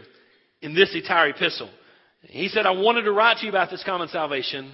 [0.61, 1.69] in this entire epistle.
[2.23, 4.71] He said, I wanted to write to you about this common salvation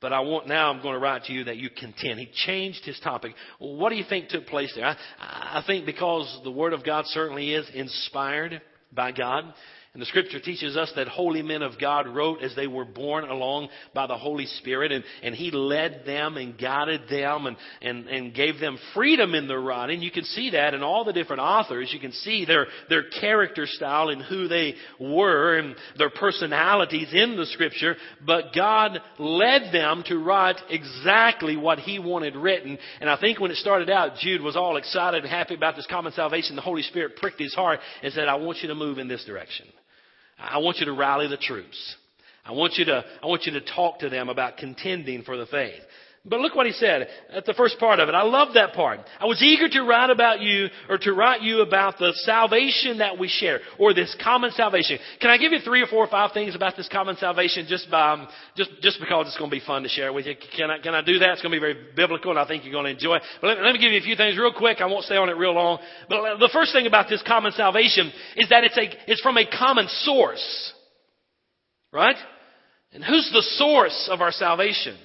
[0.00, 2.20] but I want now I'm going to write to you that you contend.
[2.20, 3.34] He changed his topic.
[3.58, 4.86] What do you think took place there?
[4.86, 8.60] I, I think because the Word of God certainly is inspired
[8.92, 9.52] by God.
[9.94, 13.24] And the scripture teaches us that holy men of God wrote as they were borne
[13.24, 18.06] along by the Holy Spirit, and, and He led them and guided them and, and,
[18.06, 20.02] and gave them freedom in their writing.
[20.02, 21.90] You can see that in all the different authors.
[21.92, 27.36] You can see their, their character style and who they were and their personalities in
[27.36, 27.96] the scripture.
[28.26, 32.78] But God led them to write exactly what He wanted written.
[33.00, 35.86] And I think when it started out, Jude was all excited and happy about this
[35.88, 36.56] common salvation.
[36.56, 39.24] The Holy Spirit pricked his heart and said, I want you to move in this
[39.24, 39.66] direction.
[40.38, 41.96] I want you to rally the troops.
[42.44, 45.46] I want you to, I want you to talk to them about contending for the
[45.46, 45.80] faith.
[46.28, 48.14] But look what he said at the first part of it.
[48.14, 49.00] I love that part.
[49.18, 53.18] I was eager to write about you or to write you about the salvation that
[53.18, 54.98] we share or this common salvation.
[55.20, 57.90] Can I give you three or four or five things about this common salvation just
[57.90, 60.34] by, um, just, just because it's going to be fun to share with you?
[60.56, 61.30] Can I, can I do that?
[61.30, 63.22] It's going to be very biblical and I think you're going to enjoy it.
[63.40, 64.80] But let, let me give you a few things real quick.
[64.80, 65.78] I won't stay on it real long.
[66.08, 69.46] But the first thing about this common salvation is that it's a, it's from a
[69.46, 70.74] common source.
[71.90, 72.16] Right?
[72.92, 74.98] And who's the source of our salvation?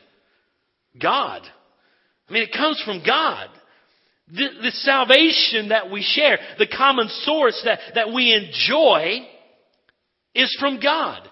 [0.99, 1.41] God.
[2.29, 3.49] I mean, it comes from God.
[4.31, 9.19] The, the, salvation that we share, the common source that, that we enjoy
[10.33, 11.27] is from God.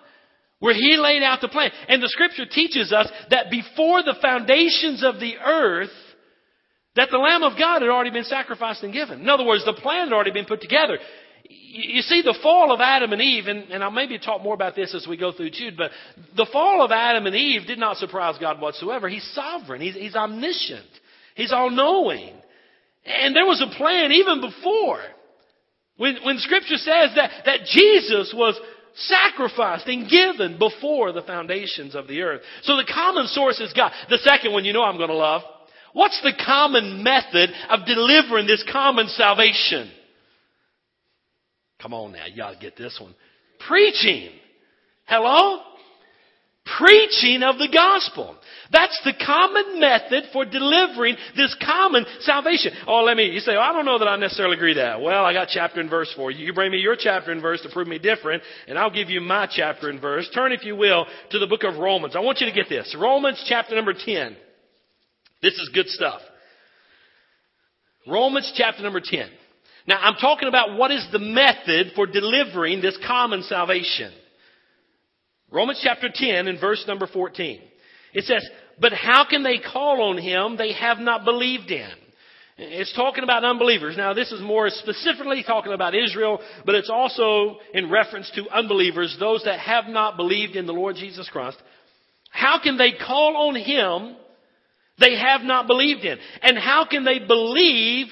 [0.59, 1.71] Where He laid out the plan.
[1.87, 5.89] And the scripture teaches us that before the foundations of the earth,
[6.95, 9.21] that the Lamb of God had already been sacrificed and given.
[9.21, 10.97] In other words, the plan had already been put together
[11.73, 14.75] you see, the fall of Adam and Eve, and, and I'll maybe talk more about
[14.75, 15.91] this as we go through Jude, but
[16.35, 19.07] the fall of Adam and Eve did not surprise God whatsoever.
[19.07, 19.81] He's sovereign.
[19.81, 20.85] He's, he's omniscient.
[21.35, 22.33] He's all knowing.
[23.05, 24.99] And there was a plan even before.
[25.97, 28.59] When, when scripture says that, that Jesus was
[28.95, 32.41] sacrificed and given before the foundations of the earth.
[32.63, 33.91] So the common source is God.
[34.09, 35.43] The second one you know I'm going to love.
[35.93, 39.91] What's the common method of delivering this common salvation?
[41.81, 43.15] Come on now, y'all get this one.
[43.67, 44.29] Preaching.
[45.05, 45.61] Hello?
[46.77, 48.37] Preaching of the gospel.
[48.71, 52.71] That's the common method for delivering this common salvation.
[52.87, 55.01] Oh, let me, you say, well, I don't know that I necessarily agree that.
[55.01, 56.45] Well, I got chapter and verse for you.
[56.45, 59.21] You bring me your chapter and verse to prove me different, and I'll give you
[59.21, 60.29] my chapter and verse.
[60.35, 62.15] Turn, if you will, to the book of Romans.
[62.15, 62.95] I want you to get this.
[62.97, 64.37] Romans chapter number 10.
[65.41, 66.21] This is good stuff.
[68.07, 69.27] Romans chapter number 10.
[69.87, 74.11] Now, I'm talking about what is the method for delivering this common salvation.
[75.51, 77.61] Romans chapter 10 and verse number 14.
[78.13, 78.47] It says,
[78.79, 81.89] But how can they call on him they have not believed in?
[82.57, 83.97] It's talking about unbelievers.
[83.97, 89.17] Now, this is more specifically talking about Israel, but it's also in reference to unbelievers,
[89.19, 91.57] those that have not believed in the Lord Jesus Christ.
[92.29, 94.15] How can they call on him
[94.99, 96.17] they have not believed in?
[96.43, 98.07] And how can they believe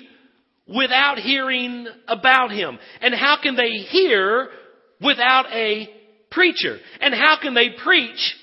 [0.73, 2.77] without hearing about him?
[3.01, 4.49] And how can they hear
[5.01, 5.89] without a
[6.31, 6.77] preacher?
[7.01, 8.35] And how can they preach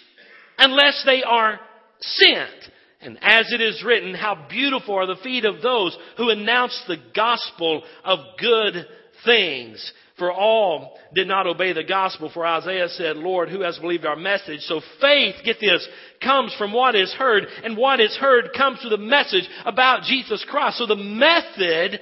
[0.58, 1.60] unless they are
[2.00, 2.72] sent?
[3.00, 6.96] And as it is written, how beautiful are the feet of those who announce the
[7.14, 8.86] gospel of good
[9.26, 9.92] things.
[10.18, 14.16] For all did not obey the gospel, for Isaiah said, Lord, who has believed our
[14.16, 14.60] message?
[14.60, 15.86] So faith, get this,
[16.22, 20.42] comes from what is heard, and what is heard comes through the message about Jesus
[20.48, 20.78] Christ.
[20.78, 22.00] So the method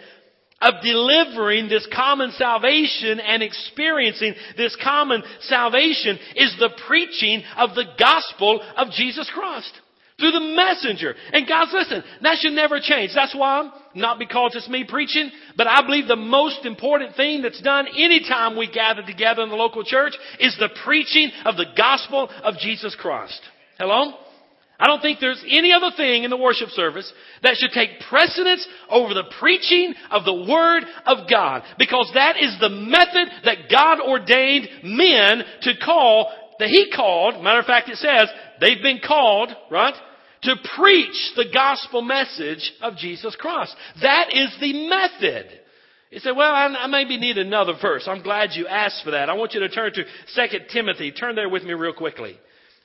[0.60, 7.84] of delivering this common salvation and experiencing this common salvation is the preaching of the
[7.98, 9.72] gospel of Jesus Christ.
[10.18, 11.14] Through the messenger.
[11.32, 13.10] And guys, listen, that should never change.
[13.14, 17.60] That's why, not because it's me preaching, but I believe the most important thing that's
[17.60, 22.30] done anytime we gather together in the local church is the preaching of the gospel
[22.44, 23.40] of Jesus Christ.
[23.76, 24.14] Hello?
[24.78, 27.10] I don't think there's any other thing in the worship service
[27.42, 31.62] that should take precedence over the preaching of the Word of God.
[31.78, 37.60] Because that is the method that God ordained men to call, that He called, matter
[37.60, 38.28] of fact it says,
[38.60, 39.94] they've been called, right?
[40.42, 43.74] To preach the gospel message of Jesus Christ.
[44.02, 45.46] That is the method.
[46.10, 48.04] He said, well, I, I maybe need another verse.
[48.06, 49.28] I'm glad you asked for that.
[49.28, 51.10] I want you to turn to 2 Timothy.
[51.12, 52.38] Turn there with me real quickly.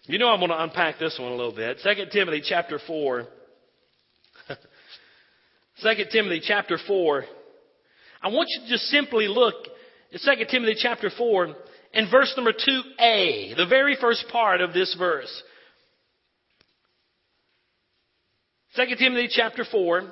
[0.05, 1.77] You know I'm going to unpack this one a little bit.
[1.83, 3.27] 2 Timothy chapter 4.
[5.83, 7.25] 2 Timothy chapter 4.
[8.21, 9.53] I want you to just simply look
[10.13, 11.55] at 2 Timothy chapter 4
[11.93, 15.43] and verse number 2a, the very first part of this verse.
[18.75, 20.03] 2 Timothy chapter 4.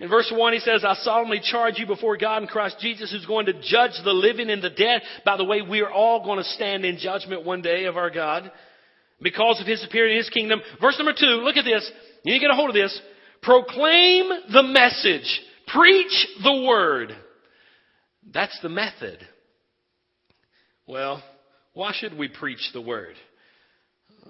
[0.00, 3.26] In verse 1, he says, I solemnly charge you before God and Christ Jesus, who's
[3.26, 5.02] going to judge the living and the dead.
[5.24, 8.10] By the way, we are all going to stand in judgment one day of our
[8.10, 8.50] God.
[9.22, 10.60] because of his appearing in his kingdom.
[10.80, 11.90] Verse number two, look at this.
[12.24, 13.00] You need to get a hold of this.
[13.42, 15.40] Proclaim the message.
[15.68, 17.16] Preach the word.
[18.32, 19.18] That's the method.
[20.86, 21.22] Well,
[21.72, 23.14] why should we preach the word?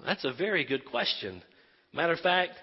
[0.05, 1.41] That's a very good question.
[1.93, 2.53] Matter of fact,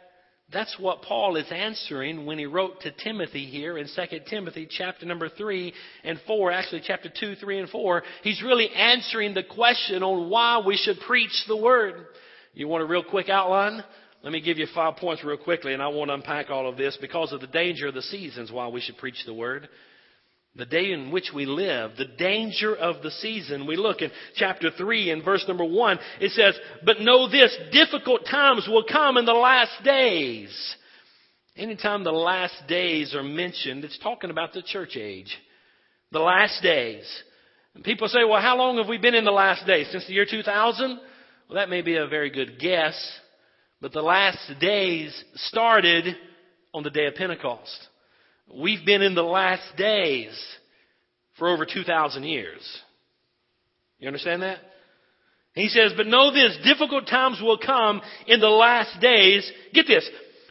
[0.53, 5.07] that's what Paul is answering when he wrote to Timothy here in 2 Timothy chapter
[5.07, 5.73] number 3
[6.05, 8.03] and 4, actually chapter 2, 3 and 4.
[8.23, 12.07] He's really answering the question on why we should preach the word.
[12.55, 13.83] You want a real quick outline?
[14.23, 16.97] Let me give you five points real quickly, and I won't unpack all of this
[17.01, 19.69] because of the danger of the seasons why we should preach the word.
[20.55, 23.67] The day in which we live, the danger of the season.
[23.67, 25.99] We look in chapter 3 and verse number 1.
[26.21, 30.77] It says, But know this, difficult times will come in the last days.
[31.57, 35.37] Anytime the last days are mentioned, it's talking about the church age.
[36.11, 37.05] The last days.
[37.75, 39.89] And people say, well, how long have we been in the last days?
[39.91, 40.99] Since the year 2000?
[41.49, 42.95] Well, that may be a very good guess.
[43.81, 46.17] But the last days started
[46.73, 47.89] on the day of Pentecost.
[48.55, 50.31] We've been in the last days
[51.39, 52.61] for over 2,000 years.
[53.99, 54.59] You understand that?
[55.55, 59.51] He says, but know this, difficult times will come in the last days.
[59.75, 60.09] Get this.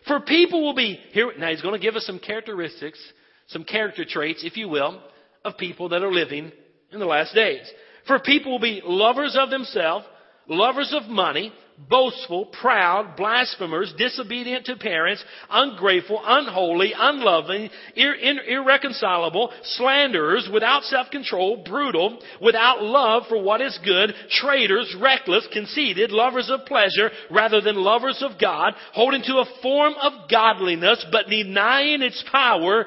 [0.08, 3.00] For people will be, here, now he's going to give us some characteristics,
[3.48, 5.02] some character traits, if you will,
[5.44, 6.52] of people that are living
[6.92, 7.70] in the last days.
[8.08, 10.06] For people will be lovers of themselves,
[10.48, 11.54] lovers of money,
[11.90, 22.20] boastful, proud, blasphemers, disobedient to parents, ungrateful, unholy, unloving, ir- irreconcilable, slanderers, without self-control, brutal,
[22.42, 28.22] without love for what is good, traitors, reckless, conceited, lovers of pleasure rather than lovers
[28.22, 32.86] of God, holding to a form of godliness but denying its power.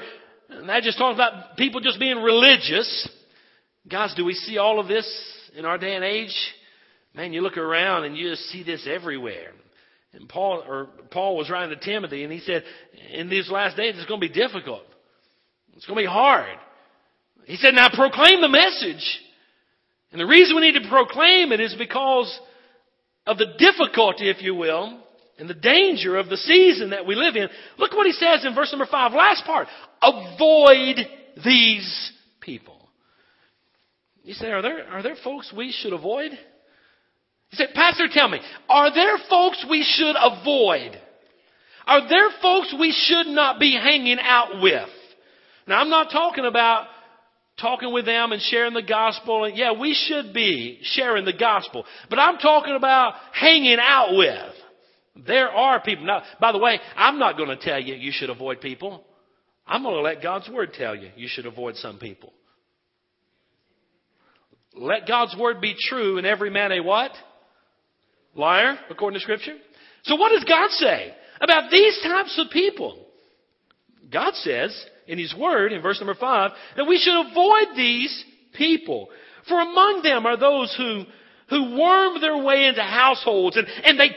[0.49, 3.09] And that just talks about people just being religious.
[3.89, 5.07] Guys, do we see all of this
[5.57, 6.35] in our day and age?
[7.15, 9.53] Man, you look around and you just see this everywhere.
[10.13, 12.65] And Paul or Paul was writing to Timothy and he said,
[13.13, 14.83] in these last days it's going to be difficult.
[15.77, 16.59] It's going to be hard.
[17.47, 19.21] He said, now proclaim the message.
[20.13, 22.39] And the reason we need to proclaim it is because
[23.27, 25.01] of the difficulty, if you will,
[25.39, 27.49] and the danger of the season that we live in.
[27.79, 29.67] Look what he says in verse number five, last part.
[30.01, 30.99] Avoid
[31.45, 32.89] these people.
[34.23, 36.31] You say, are there, are there folks we should avoid?
[37.55, 41.01] He said, Pastor, tell me, are there folks we should avoid?
[41.87, 44.89] Are there folks we should not be hanging out with?
[45.69, 46.89] Now, I'm not talking about
[47.61, 49.45] talking with them and sharing the gospel.
[49.45, 51.85] And yeah, we should be sharing the gospel.
[52.11, 55.25] But I'm talking about hanging out with.
[55.25, 56.07] There are people.
[56.07, 59.05] Now, by the way, I'm not going to tell you you should avoid people.
[59.65, 62.33] I'm going to let God's word tell you you should avoid some people.
[64.75, 67.13] Let God's word be true and every man a what?
[68.35, 69.57] Liar, according to Scripture.
[70.05, 73.07] So what does God say about these types of people?
[74.13, 78.25] God says in His Word, in verse number 5, that we should avoid these
[78.55, 79.09] people.
[79.49, 81.05] For among them are those who
[81.51, 84.09] who worm their way into households and, and they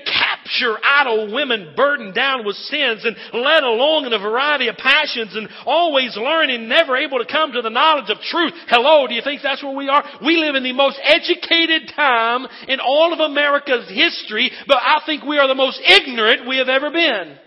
[0.47, 5.35] capture idle women burdened down with sins and led along in a variety of passions
[5.35, 8.53] and always learning, never able to come to the knowledge of truth.
[8.67, 10.03] Hello, do you think that's where we are?
[10.23, 15.23] We live in the most educated time in all of America's history, but I think
[15.23, 17.37] we are the most ignorant we have ever been.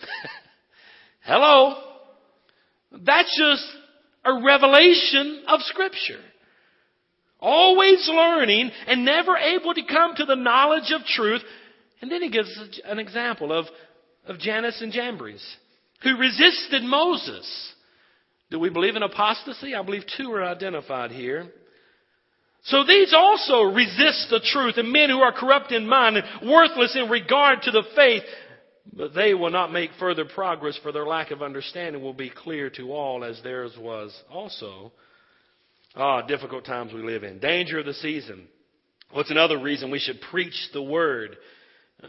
[1.22, 1.74] Hello?
[2.92, 3.66] That's just
[4.24, 6.20] a revelation of Scripture.
[7.40, 11.42] Always learning and never able to come to the knowledge of truth.
[12.02, 13.66] And then he gives an example of,
[14.26, 15.42] of Jannes and Jambres,
[16.02, 17.74] who resisted Moses.
[18.50, 19.74] Do we believe in apostasy?
[19.74, 21.50] I believe two are identified here.
[22.64, 26.96] So these also resist the truth and men who are corrupt in mind and worthless
[26.96, 28.22] in regard to the faith.
[28.92, 32.68] But they will not make further progress for their lack of understanding will be clear
[32.70, 34.92] to all as theirs was also.
[35.96, 37.38] Ah, difficult times we live in.
[37.38, 38.46] Danger of the season.
[39.12, 41.36] What's another reason we should preach the word?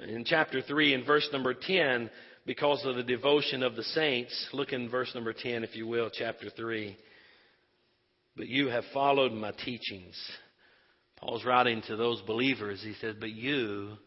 [0.07, 2.09] In chapter 3 and verse number 10,
[2.45, 6.09] because of the devotion of the saints, look in verse number 10, if you will,
[6.11, 6.95] chapter 3.
[8.38, 10.15] But you have followed my teachings.
[11.17, 12.82] Paul's writing to those believers.
[12.84, 13.97] He says, But you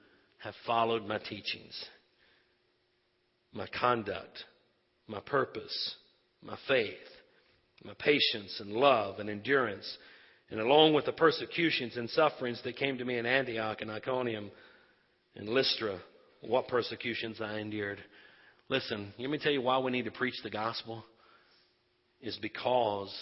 [0.43, 1.85] have followed my teachings,
[3.53, 4.45] my conduct,
[5.09, 5.97] my purpose,
[6.43, 6.97] my faith
[7.99, 9.99] patience and love and endurance,
[10.51, 14.51] and along with the persecutions and sufferings that came to me in Antioch and Iconium
[15.37, 15.99] and Lystra,
[16.41, 17.99] what persecutions I endured.
[18.69, 21.05] Listen, let me tell you why we need to preach the gospel.
[22.21, 23.15] Is because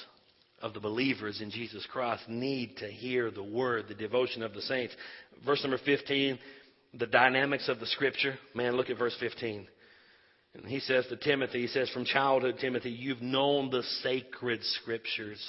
[0.60, 4.62] of the believers in Jesus Christ need to hear the word, the devotion of the
[4.62, 4.94] saints.
[5.44, 6.38] Verse number 15,
[6.94, 8.34] the dynamics of the scripture.
[8.54, 9.66] Man, look at verse 15.
[10.54, 15.42] And he says to Timothy, he says, from childhood, Timothy, you've known the sacred scriptures,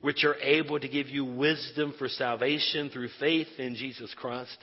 [0.00, 4.56] which are able to give you wisdom for salvation through faith in Jesus Christ.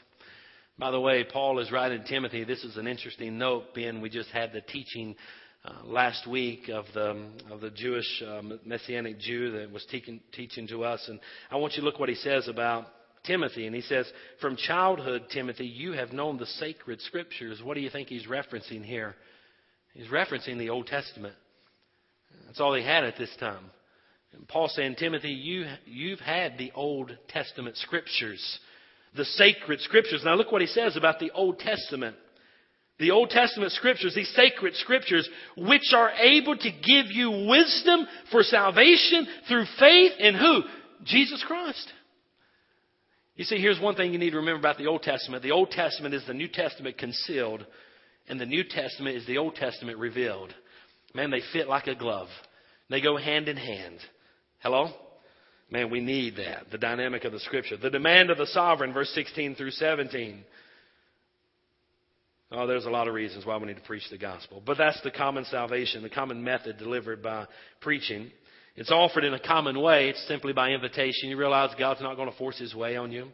[0.77, 2.43] By the way, Paul is writing Timothy.
[2.43, 4.01] This is an interesting note, Ben.
[4.01, 5.15] we just had the teaching
[5.63, 10.67] uh, last week of the of the Jewish um, Messianic Jew that was teaching teaching
[10.67, 11.19] to us, and
[11.49, 12.85] I want you to look what he says about
[13.23, 14.05] Timothy, and he says,
[14.41, 18.83] "From childhood, Timothy, you have known the sacred scriptures." What do you think he's referencing
[18.83, 19.15] here?
[19.95, 21.33] He's referencing the Old Testament.
[22.45, 23.71] That's all he had at this time.
[24.33, 28.59] And Paul's saying, Timothy, you you've had the Old Testament scriptures,
[29.15, 30.21] the sacred scriptures.
[30.23, 32.15] Now look what he says about the Old Testament
[32.97, 35.27] the Old Testament scriptures, these sacred scriptures,
[35.57, 40.61] which are able to give you wisdom for salvation through faith in who?
[41.03, 41.91] Jesus Christ.
[43.35, 45.43] You see, here's one thing you need to remember about the Old Testament.
[45.43, 47.65] The Old Testament is the New Testament concealed,
[48.27, 50.53] and the New Testament is the Old Testament revealed.
[51.13, 52.27] Man, they fit like a glove.
[52.89, 53.99] They go hand in hand.
[54.59, 54.89] Hello?
[55.71, 56.71] Man, we need that.
[56.71, 57.77] The dynamic of the scripture.
[57.77, 60.43] The demand of the sovereign, verse 16 through 17.
[62.51, 64.61] Oh, there's a lot of reasons why we need to preach the gospel.
[64.63, 67.47] But that's the common salvation, the common method delivered by
[67.81, 68.31] preaching.
[68.75, 70.09] It's offered in a common way.
[70.09, 71.29] It's simply by invitation.
[71.29, 73.27] You realize God's not going to force His way on you.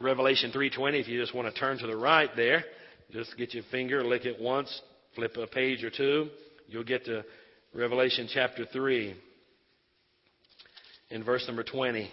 [0.00, 1.00] Revelation 3:20.
[1.00, 2.64] If you just want to turn to the right there,
[3.12, 4.80] just get your finger, lick it once,
[5.14, 6.28] flip a page or two,
[6.66, 7.24] you'll get to
[7.74, 9.14] Revelation chapter 3
[11.10, 12.10] in verse number 20.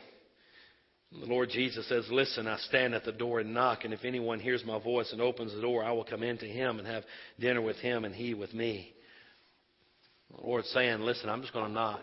[1.12, 4.40] The Lord Jesus says, Listen, I stand at the door and knock, and if anyone
[4.40, 7.04] hears my voice and opens the door, I will come into him and have
[7.40, 8.94] dinner with him and he with me.
[10.36, 12.02] The Lord's saying, Listen, I'm just going to knock.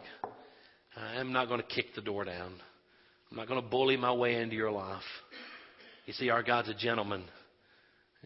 [0.97, 2.53] I'm not going to kick the door down.
[3.31, 5.03] I'm not going to bully my way into your life.
[6.07, 7.25] You see, our God's a gentleman.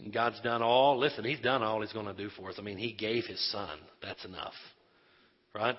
[0.02, 2.56] And God's done all, listen, He's done all He's going to do for us.
[2.58, 3.78] I mean, He gave His Son.
[4.02, 4.54] That's enough.
[5.54, 5.76] Right?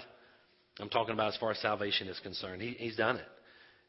[0.80, 2.61] I'm talking about as far as salvation is concerned.
[2.61, 3.28] He, he's done it.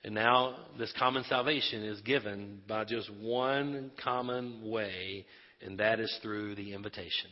[0.04, 5.24] And now this common salvation is given by just one common way,
[5.64, 7.30] and that is through the invitation.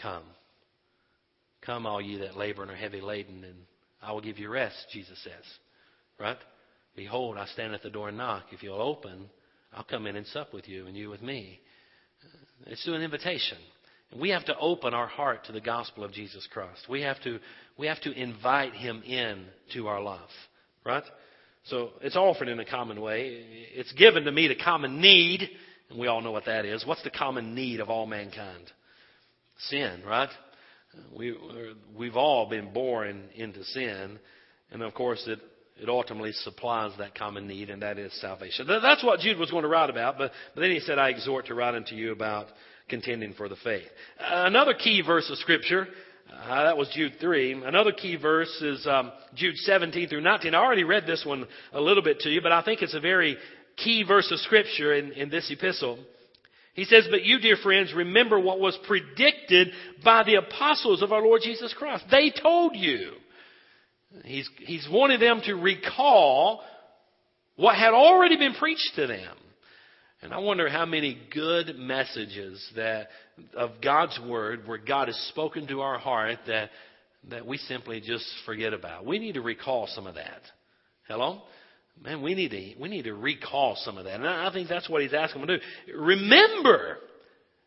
[0.00, 0.22] Come.
[1.64, 3.56] Come, all ye that labor and are heavy laden, and
[4.00, 5.44] I will give you rest, Jesus says.
[6.18, 6.38] Right?
[6.96, 8.46] Behold, I stand at the door and knock.
[8.50, 9.28] If you'll open,
[9.72, 11.60] I'll come in and sup with you, and you with me.
[12.66, 13.58] It's through an invitation.
[14.18, 16.86] We have to open our heart to the gospel of Jesus Christ.
[16.88, 17.38] We have to,
[17.76, 19.44] we have to invite him in
[19.74, 20.20] to our life.
[20.84, 21.04] Right?
[21.64, 23.44] So it's offered in a common way.
[23.74, 25.48] It's given to meet a common need,
[25.90, 26.86] and we all know what that is.
[26.86, 28.72] What's the common need of all mankind?
[29.68, 30.30] Sin, right?
[31.14, 31.36] We,
[31.96, 34.18] we've all been born into sin,
[34.70, 35.40] and of course it,
[35.80, 38.66] it ultimately supplies that common need, and that is salvation.
[38.66, 41.46] That's what Jude was going to write about, but, but then he said, I exhort
[41.46, 42.46] to write unto you about
[42.88, 43.86] contending for the faith.
[44.18, 45.86] Another key verse of Scripture
[46.32, 47.62] uh, that was Jude 3.
[47.64, 50.54] Another key verse is um, Jude 17 through 19.
[50.54, 53.00] I already read this one a little bit to you, but I think it's a
[53.00, 53.36] very
[53.76, 55.98] key verse of Scripture in, in this epistle.
[56.74, 59.68] He says, But you, dear friends, remember what was predicted
[60.04, 62.04] by the apostles of our Lord Jesus Christ.
[62.10, 63.12] They told you.
[64.24, 66.62] He's, he's wanted them to recall
[67.56, 69.36] what had already been preached to them.
[70.22, 73.08] And I wonder how many good messages that
[73.54, 76.70] of God's word where God has spoken to our heart that
[77.30, 79.04] that we simply just forget about.
[79.04, 80.40] We need to recall some of that.
[81.08, 81.42] Hello?
[82.02, 84.14] Man, we need to we need to recall some of that.
[84.14, 85.98] And I think that's what he's asking them to do.
[85.98, 86.98] Remember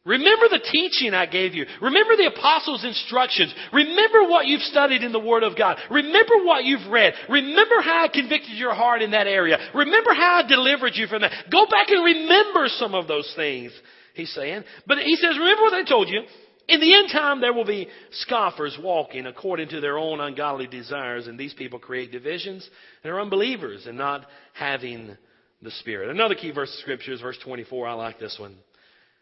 [0.03, 1.65] Remember the teaching I gave you.
[1.79, 3.53] Remember the apostles' instructions.
[3.71, 5.77] Remember what you've studied in the Word of God.
[5.91, 7.13] Remember what you've read.
[7.29, 9.59] Remember how I convicted your heart in that area.
[9.75, 11.31] Remember how I delivered you from that.
[11.51, 13.71] Go back and remember some of those things,
[14.15, 14.63] he's saying.
[14.87, 16.21] But he says, remember what I told you.
[16.67, 21.27] In the end time, there will be scoffers walking according to their own ungodly desires,
[21.27, 22.67] and these people create divisions
[23.03, 25.15] and are unbelievers and not having
[25.61, 26.09] the Spirit.
[26.09, 27.87] Another key verse of Scripture is verse 24.
[27.87, 28.55] I like this one.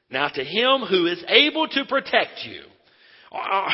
[0.10, 2.62] Now to him who is able to protect you,
[3.32, 3.70] uh,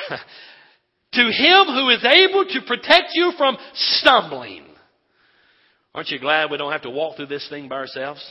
[1.13, 4.65] to him who is able to protect you from stumbling.
[5.93, 8.21] Aren't you glad we don't have to walk through this thing by ourselves?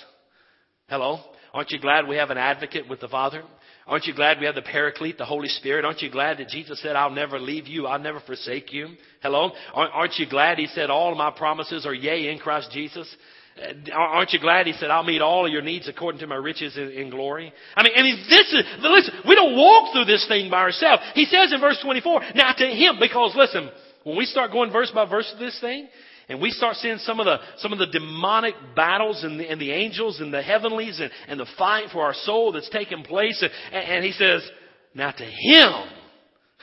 [0.88, 1.18] Hello?
[1.54, 3.42] Aren't you glad we have an advocate with the Father?
[3.86, 5.84] Aren't you glad we have the Paraclete, the Holy Spirit?
[5.84, 8.88] Aren't you glad that Jesus said, I'll never leave you, I'll never forsake you?
[9.22, 9.52] Hello?
[9.74, 13.14] Aren't you glad He said, all my promises are yea in Christ Jesus?
[13.56, 16.34] Uh, aren't you glad he said, I'll meet all of your needs according to my
[16.34, 17.52] riches in, in, glory?
[17.76, 21.02] I mean, I mean, this is, listen, we don't walk through this thing by ourselves.
[21.14, 23.70] He says in verse 24, now to him, because listen,
[24.04, 25.88] When we start going verse by verse to this thing,
[26.28, 29.60] and we start seeing some of the, some of the demonic battles and the, and
[29.60, 33.42] the angels and the heavenlies and, and the fight for our soul that's taking place.
[33.42, 34.48] And, and he says,
[34.94, 35.72] now to him,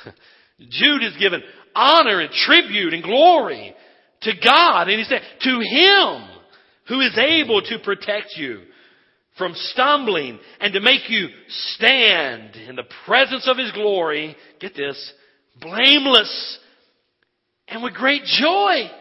[0.60, 1.42] Jude is given
[1.76, 3.76] honor and tribute and glory
[4.22, 4.88] to God.
[4.88, 6.31] And he said, to him
[6.92, 8.60] who is able to protect you
[9.38, 14.36] from stumbling and to make you stand in the presence of his glory.
[14.60, 15.14] Get this,
[15.62, 16.60] blameless
[17.70, 18.92] and with great joy.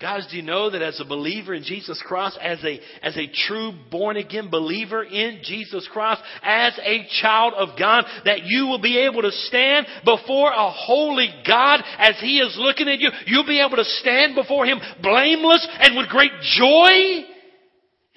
[0.00, 3.26] Guys, do you know that as a believer in Jesus Christ, as a, as a
[3.48, 8.80] true born again believer in Jesus Christ, as a child of God, that you will
[8.80, 13.10] be able to stand before a holy God as He is looking at you.
[13.26, 17.24] You'll be able to stand before Him blameless and with great joy.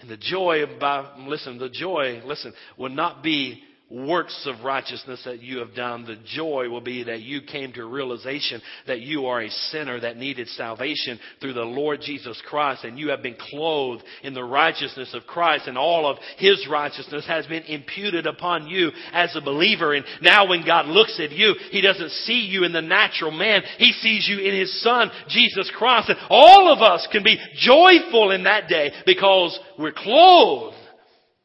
[0.01, 5.41] And the joy about, listen, the joy, listen, will not be works of righteousness that
[5.41, 6.05] you have done.
[6.05, 10.17] The joy will be that you came to realization that you are a sinner that
[10.17, 15.13] needed salvation through the Lord Jesus Christ and you have been clothed in the righteousness
[15.13, 19.93] of Christ and all of His righteousness has been imputed upon you as a believer.
[19.93, 23.61] And now when God looks at you, He doesn't see you in the natural man.
[23.77, 26.09] He sees you in His Son, Jesus Christ.
[26.09, 30.77] And all of us can be joyful in that day because we're clothed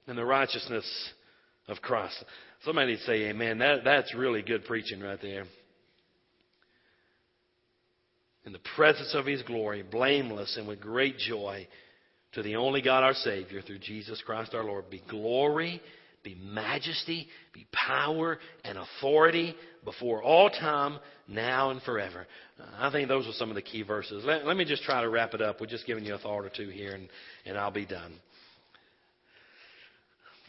[0.06, 0.86] in the righteousness
[1.68, 2.24] of Christ.
[2.64, 3.58] Somebody say amen.
[3.58, 5.44] That, that's really good preaching right there.
[8.44, 11.66] In the presence of His glory, blameless and with great joy,
[12.32, 15.80] to the only God our Savior, through Jesus Christ our Lord, be glory,
[16.22, 19.54] be majesty, be power and authority
[19.84, 20.98] before all time,
[21.28, 22.26] now and forever.
[22.78, 24.24] I think those are some of the key verses.
[24.24, 25.60] Let, let me just try to wrap it up.
[25.60, 27.08] We're just giving you a thought or two here, and,
[27.46, 28.20] and I'll be done.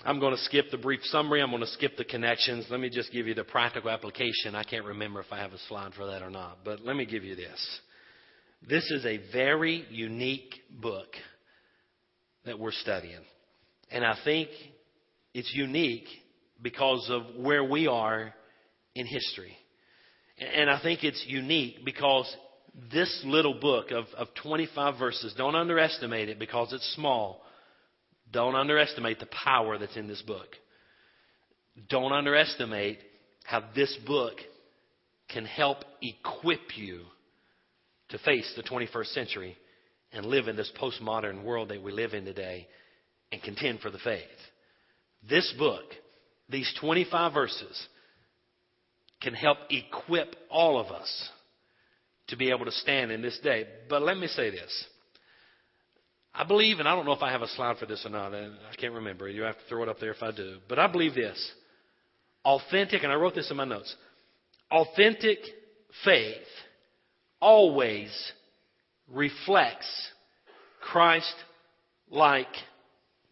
[0.07, 1.41] I'm going to skip the brief summary.
[1.41, 2.65] I'm going to skip the connections.
[2.69, 4.55] Let me just give you the practical application.
[4.55, 7.05] I can't remember if I have a slide for that or not, but let me
[7.05, 7.79] give you this.
[8.65, 11.09] This is a very unique book
[12.45, 13.19] that we're studying.
[13.91, 14.47] And I think
[15.33, 16.07] it's unique
[16.61, 18.33] because of where we are
[18.95, 19.57] in history.
[20.37, 22.33] And I think it's unique because
[22.93, 27.41] this little book of, of 25 verses, don't underestimate it because it's small
[28.31, 30.47] don't underestimate the power that's in this book.
[31.89, 32.99] Don't underestimate
[33.43, 34.33] how this book
[35.29, 37.01] can help equip you
[38.09, 39.57] to face the 21st century
[40.11, 42.67] and live in this postmodern world that we live in today
[43.31, 44.23] and contend for the faith.
[45.27, 45.83] This book,
[46.49, 47.87] these 25 verses,
[49.21, 51.29] can help equip all of us
[52.27, 53.65] to be able to stand in this day.
[53.89, 54.85] But let me say this.
[56.39, 58.31] I believe, and I don't know if I have a slide for this or not,
[58.31, 59.27] I can't remember.
[59.27, 60.57] You have to throw it up there if I do.
[60.69, 61.51] But I believe this.
[62.45, 63.93] Authentic, and I wrote this in my notes.
[64.69, 65.39] Authentic
[66.05, 66.37] faith
[67.41, 68.11] always
[69.11, 69.87] reflects
[70.79, 71.33] Christ
[72.11, 72.47] like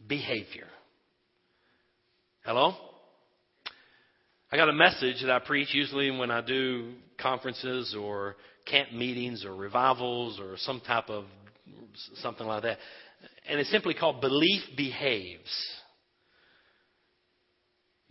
[0.08, 0.68] behavior.
[2.44, 2.74] Hello?
[4.52, 8.36] I got a message that I preach usually when I do conferences or
[8.66, 11.26] camp meetings or revivals or some type of
[12.16, 12.78] something like that.
[13.48, 15.82] And it's simply called Belief Behaves.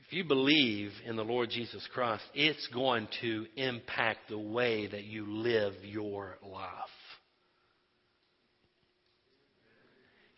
[0.07, 5.05] If you believe in the Lord Jesus Christ, it's going to impact the way that
[5.05, 6.71] you live your life.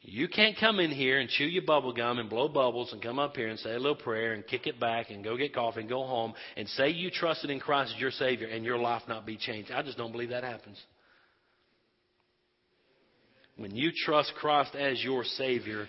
[0.08, 3.18] You can't come in here and chew your bubble gum and blow bubbles and come
[3.18, 5.80] up here and say a little prayer and kick it back and go get coffee
[5.80, 9.02] and go home and say you trusted in Christ as your Savior and your life
[9.08, 9.72] not be changed.
[9.72, 10.80] I just don't believe that happens.
[13.57, 15.86] When you trust Christ as your Savior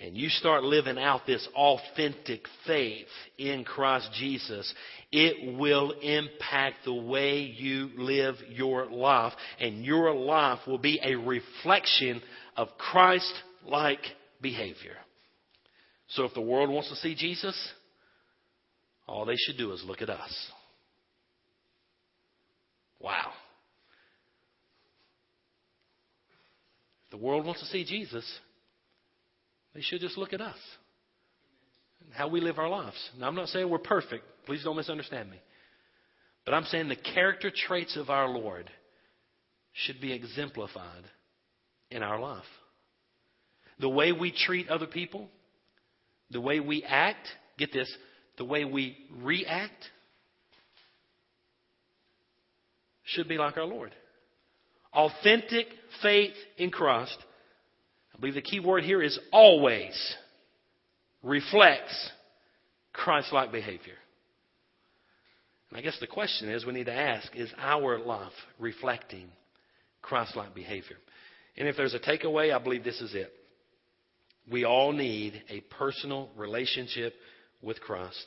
[0.00, 4.72] and you start living out this authentic faith in Christ Jesus,
[5.12, 9.32] it will impact the way you live your life.
[9.60, 12.22] And your life will be a reflection
[12.56, 13.32] of Christ
[13.66, 14.00] like
[14.40, 14.96] behavior.
[16.08, 17.56] So if the world wants to see Jesus,
[19.06, 20.50] all they should do is look at us.
[23.00, 23.32] Wow.
[27.18, 28.24] The world wants to see Jesus,
[29.74, 30.56] they should just look at us
[32.12, 32.96] how we live our lives.
[33.18, 34.24] Now, I'm not saying we're perfect.
[34.46, 35.38] Please don't misunderstand me.
[36.44, 38.70] But I'm saying the character traits of our Lord
[39.72, 41.04] should be exemplified
[41.90, 42.44] in our life.
[43.80, 45.28] The way we treat other people,
[46.30, 47.26] the way we act,
[47.58, 47.92] get this,
[48.38, 49.84] the way we react
[53.04, 53.92] should be like our Lord.
[54.92, 55.66] Authentic
[56.02, 57.16] faith in Christ,
[58.14, 60.16] I believe the key word here is always
[61.22, 62.10] reflects
[62.92, 63.94] Christ like behavior.
[65.70, 69.28] And I guess the question is we need to ask is our life reflecting
[70.02, 70.96] Christ like behavior?
[71.56, 73.32] And if there's a takeaway, I believe this is it.
[74.50, 77.14] We all need a personal relationship
[77.60, 78.24] with Christ.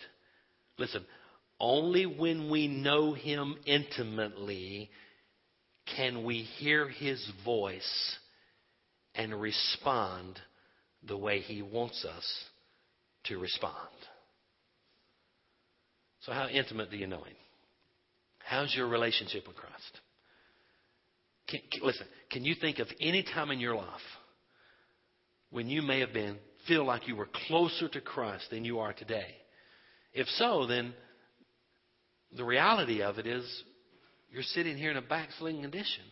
[0.78, 1.03] Listen,
[1.59, 4.91] only when we know Him intimately
[5.96, 8.18] can we hear His voice
[9.16, 10.39] and respond
[11.08, 12.44] the way He wants us
[13.26, 13.76] to respond.
[16.22, 17.36] So, how intimate do you know Him?
[18.39, 20.00] How's your relationship with Christ?
[21.48, 23.88] Can, can, listen, can you think of any time in your life
[25.50, 26.38] when you may have been,
[26.68, 29.36] feel like you were closer to Christ than you are today?
[30.14, 30.94] If so, then
[32.36, 33.64] the reality of it is
[34.32, 36.04] you're sitting here in a backsliding condition.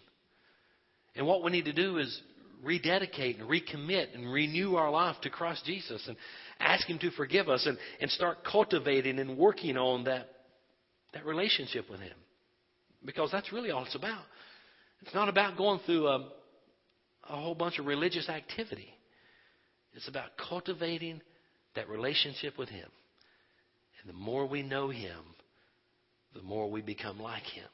[1.15, 2.21] And what we need to do is
[2.63, 6.17] rededicate and recommit and renew our life to Christ Jesus and
[6.59, 10.27] ask Him to forgive us and, and start cultivating and working on that,
[11.13, 12.15] that relationship with Him.
[13.05, 14.23] Because that's really all it's about.
[15.01, 16.29] It's not about going through a,
[17.29, 18.89] a whole bunch of religious activity.
[19.93, 21.21] It's about cultivating
[21.75, 22.87] that relationship with Him.
[24.01, 25.19] And the more we know Him,
[26.35, 27.67] the more we become like Him.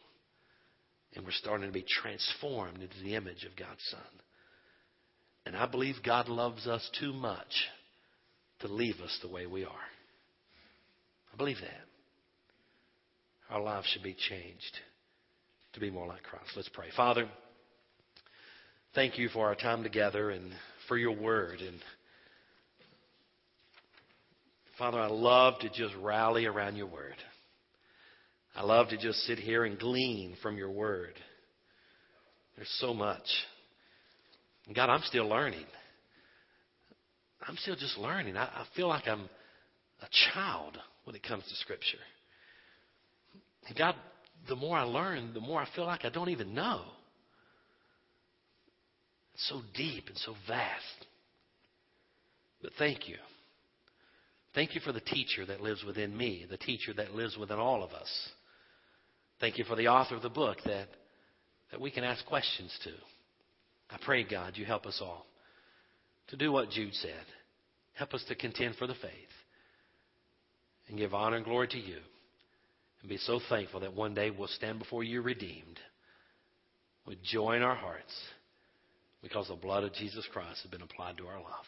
[1.15, 4.01] And we're starting to be transformed into the image of God's Son.
[5.45, 7.67] And I believe God loves us too much
[8.59, 9.71] to leave us the way we are.
[11.33, 11.85] I believe that.
[13.49, 14.79] Our lives should be changed
[15.73, 16.49] to be more like Christ.
[16.55, 16.87] Let's pray.
[16.95, 17.27] Father,
[18.95, 20.51] thank you for our time together and
[20.87, 21.59] for your word.
[21.59, 21.79] And
[24.77, 27.15] Father, I love to just rally around your word.
[28.55, 31.13] I love to just sit here and glean from your word.
[32.55, 33.25] There's so much.
[34.73, 35.65] God, I'm still learning.
[37.47, 38.37] I'm still just learning.
[38.37, 39.29] I, I feel like I'm
[40.01, 41.97] a child when it comes to Scripture.
[43.77, 43.95] God,
[44.47, 46.81] the more I learn, the more I feel like I don't even know.
[49.33, 51.05] It's so deep and so vast.
[52.61, 53.17] But thank you.
[54.53, 57.83] Thank you for the teacher that lives within me, the teacher that lives within all
[57.83, 58.09] of us.
[59.39, 60.87] Thank you for the author of the book that,
[61.71, 62.91] that we can ask questions to.
[63.89, 65.25] I pray, God, you help us all
[66.29, 67.25] to do what Jude said.
[67.93, 69.11] Help us to contend for the faith
[70.87, 71.97] and give honor and glory to you
[73.01, 75.79] and be so thankful that one day we'll stand before you redeemed
[77.05, 78.13] with joy in our hearts
[79.21, 81.65] because the blood of Jesus Christ has been applied to our life.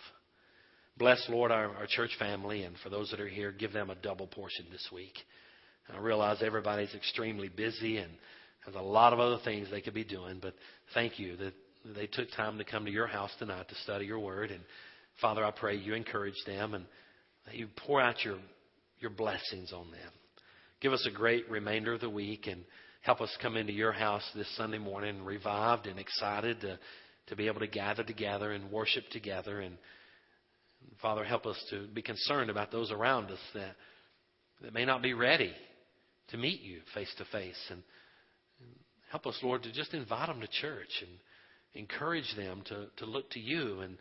[0.98, 3.96] Bless, Lord, our, our church family, and for those that are here, give them a
[3.96, 5.14] double portion this week.
[5.94, 8.12] I realize everybody's extremely busy and
[8.66, 10.54] has a lot of other things they could be doing, but
[10.94, 11.54] thank you that
[11.96, 14.52] they took time to come to your house tonight to study your word.
[14.52, 14.62] And
[15.22, 16.86] Father, I pray you encourage them and
[17.46, 18.38] that you pour out your,
[19.00, 20.12] your blessings on them.
[20.82, 22.64] Give us a great remainder of the week and
[23.02, 26.78] help us come into your house this Sunday morning revived and excited to,
[27.28, 29.62] to be able to gather together and worship together.
[29.62, 29.78] And
[31.02, 33.76] Father, help us to be concerned about those around us that,
[34.62, 35.54] that may not be ready
[36.30, 37.60] to meet you face to face.
[37.70, 37.84] And
[39.12, 41.12] help us, Lord, to just invite them to church and
[41.74, 43.80] encourage them to, to look to you.
[43.82, 43.98] And,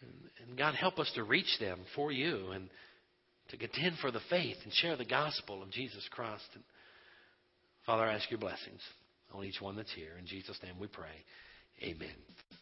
[0.00, 2.68] and, and God, help us to reach them for you and
[3.50, 6.44] to contend for the faith and share the gospel of Jesus Christ.
[6.54, 6.64] And
[7.86, 8.80] Father, I ask your blessings
[9.32, 10.12] on each one that's here.
[10.18, 11.24] In Jesus' name we pray.
[11.82, 12.61] Amen.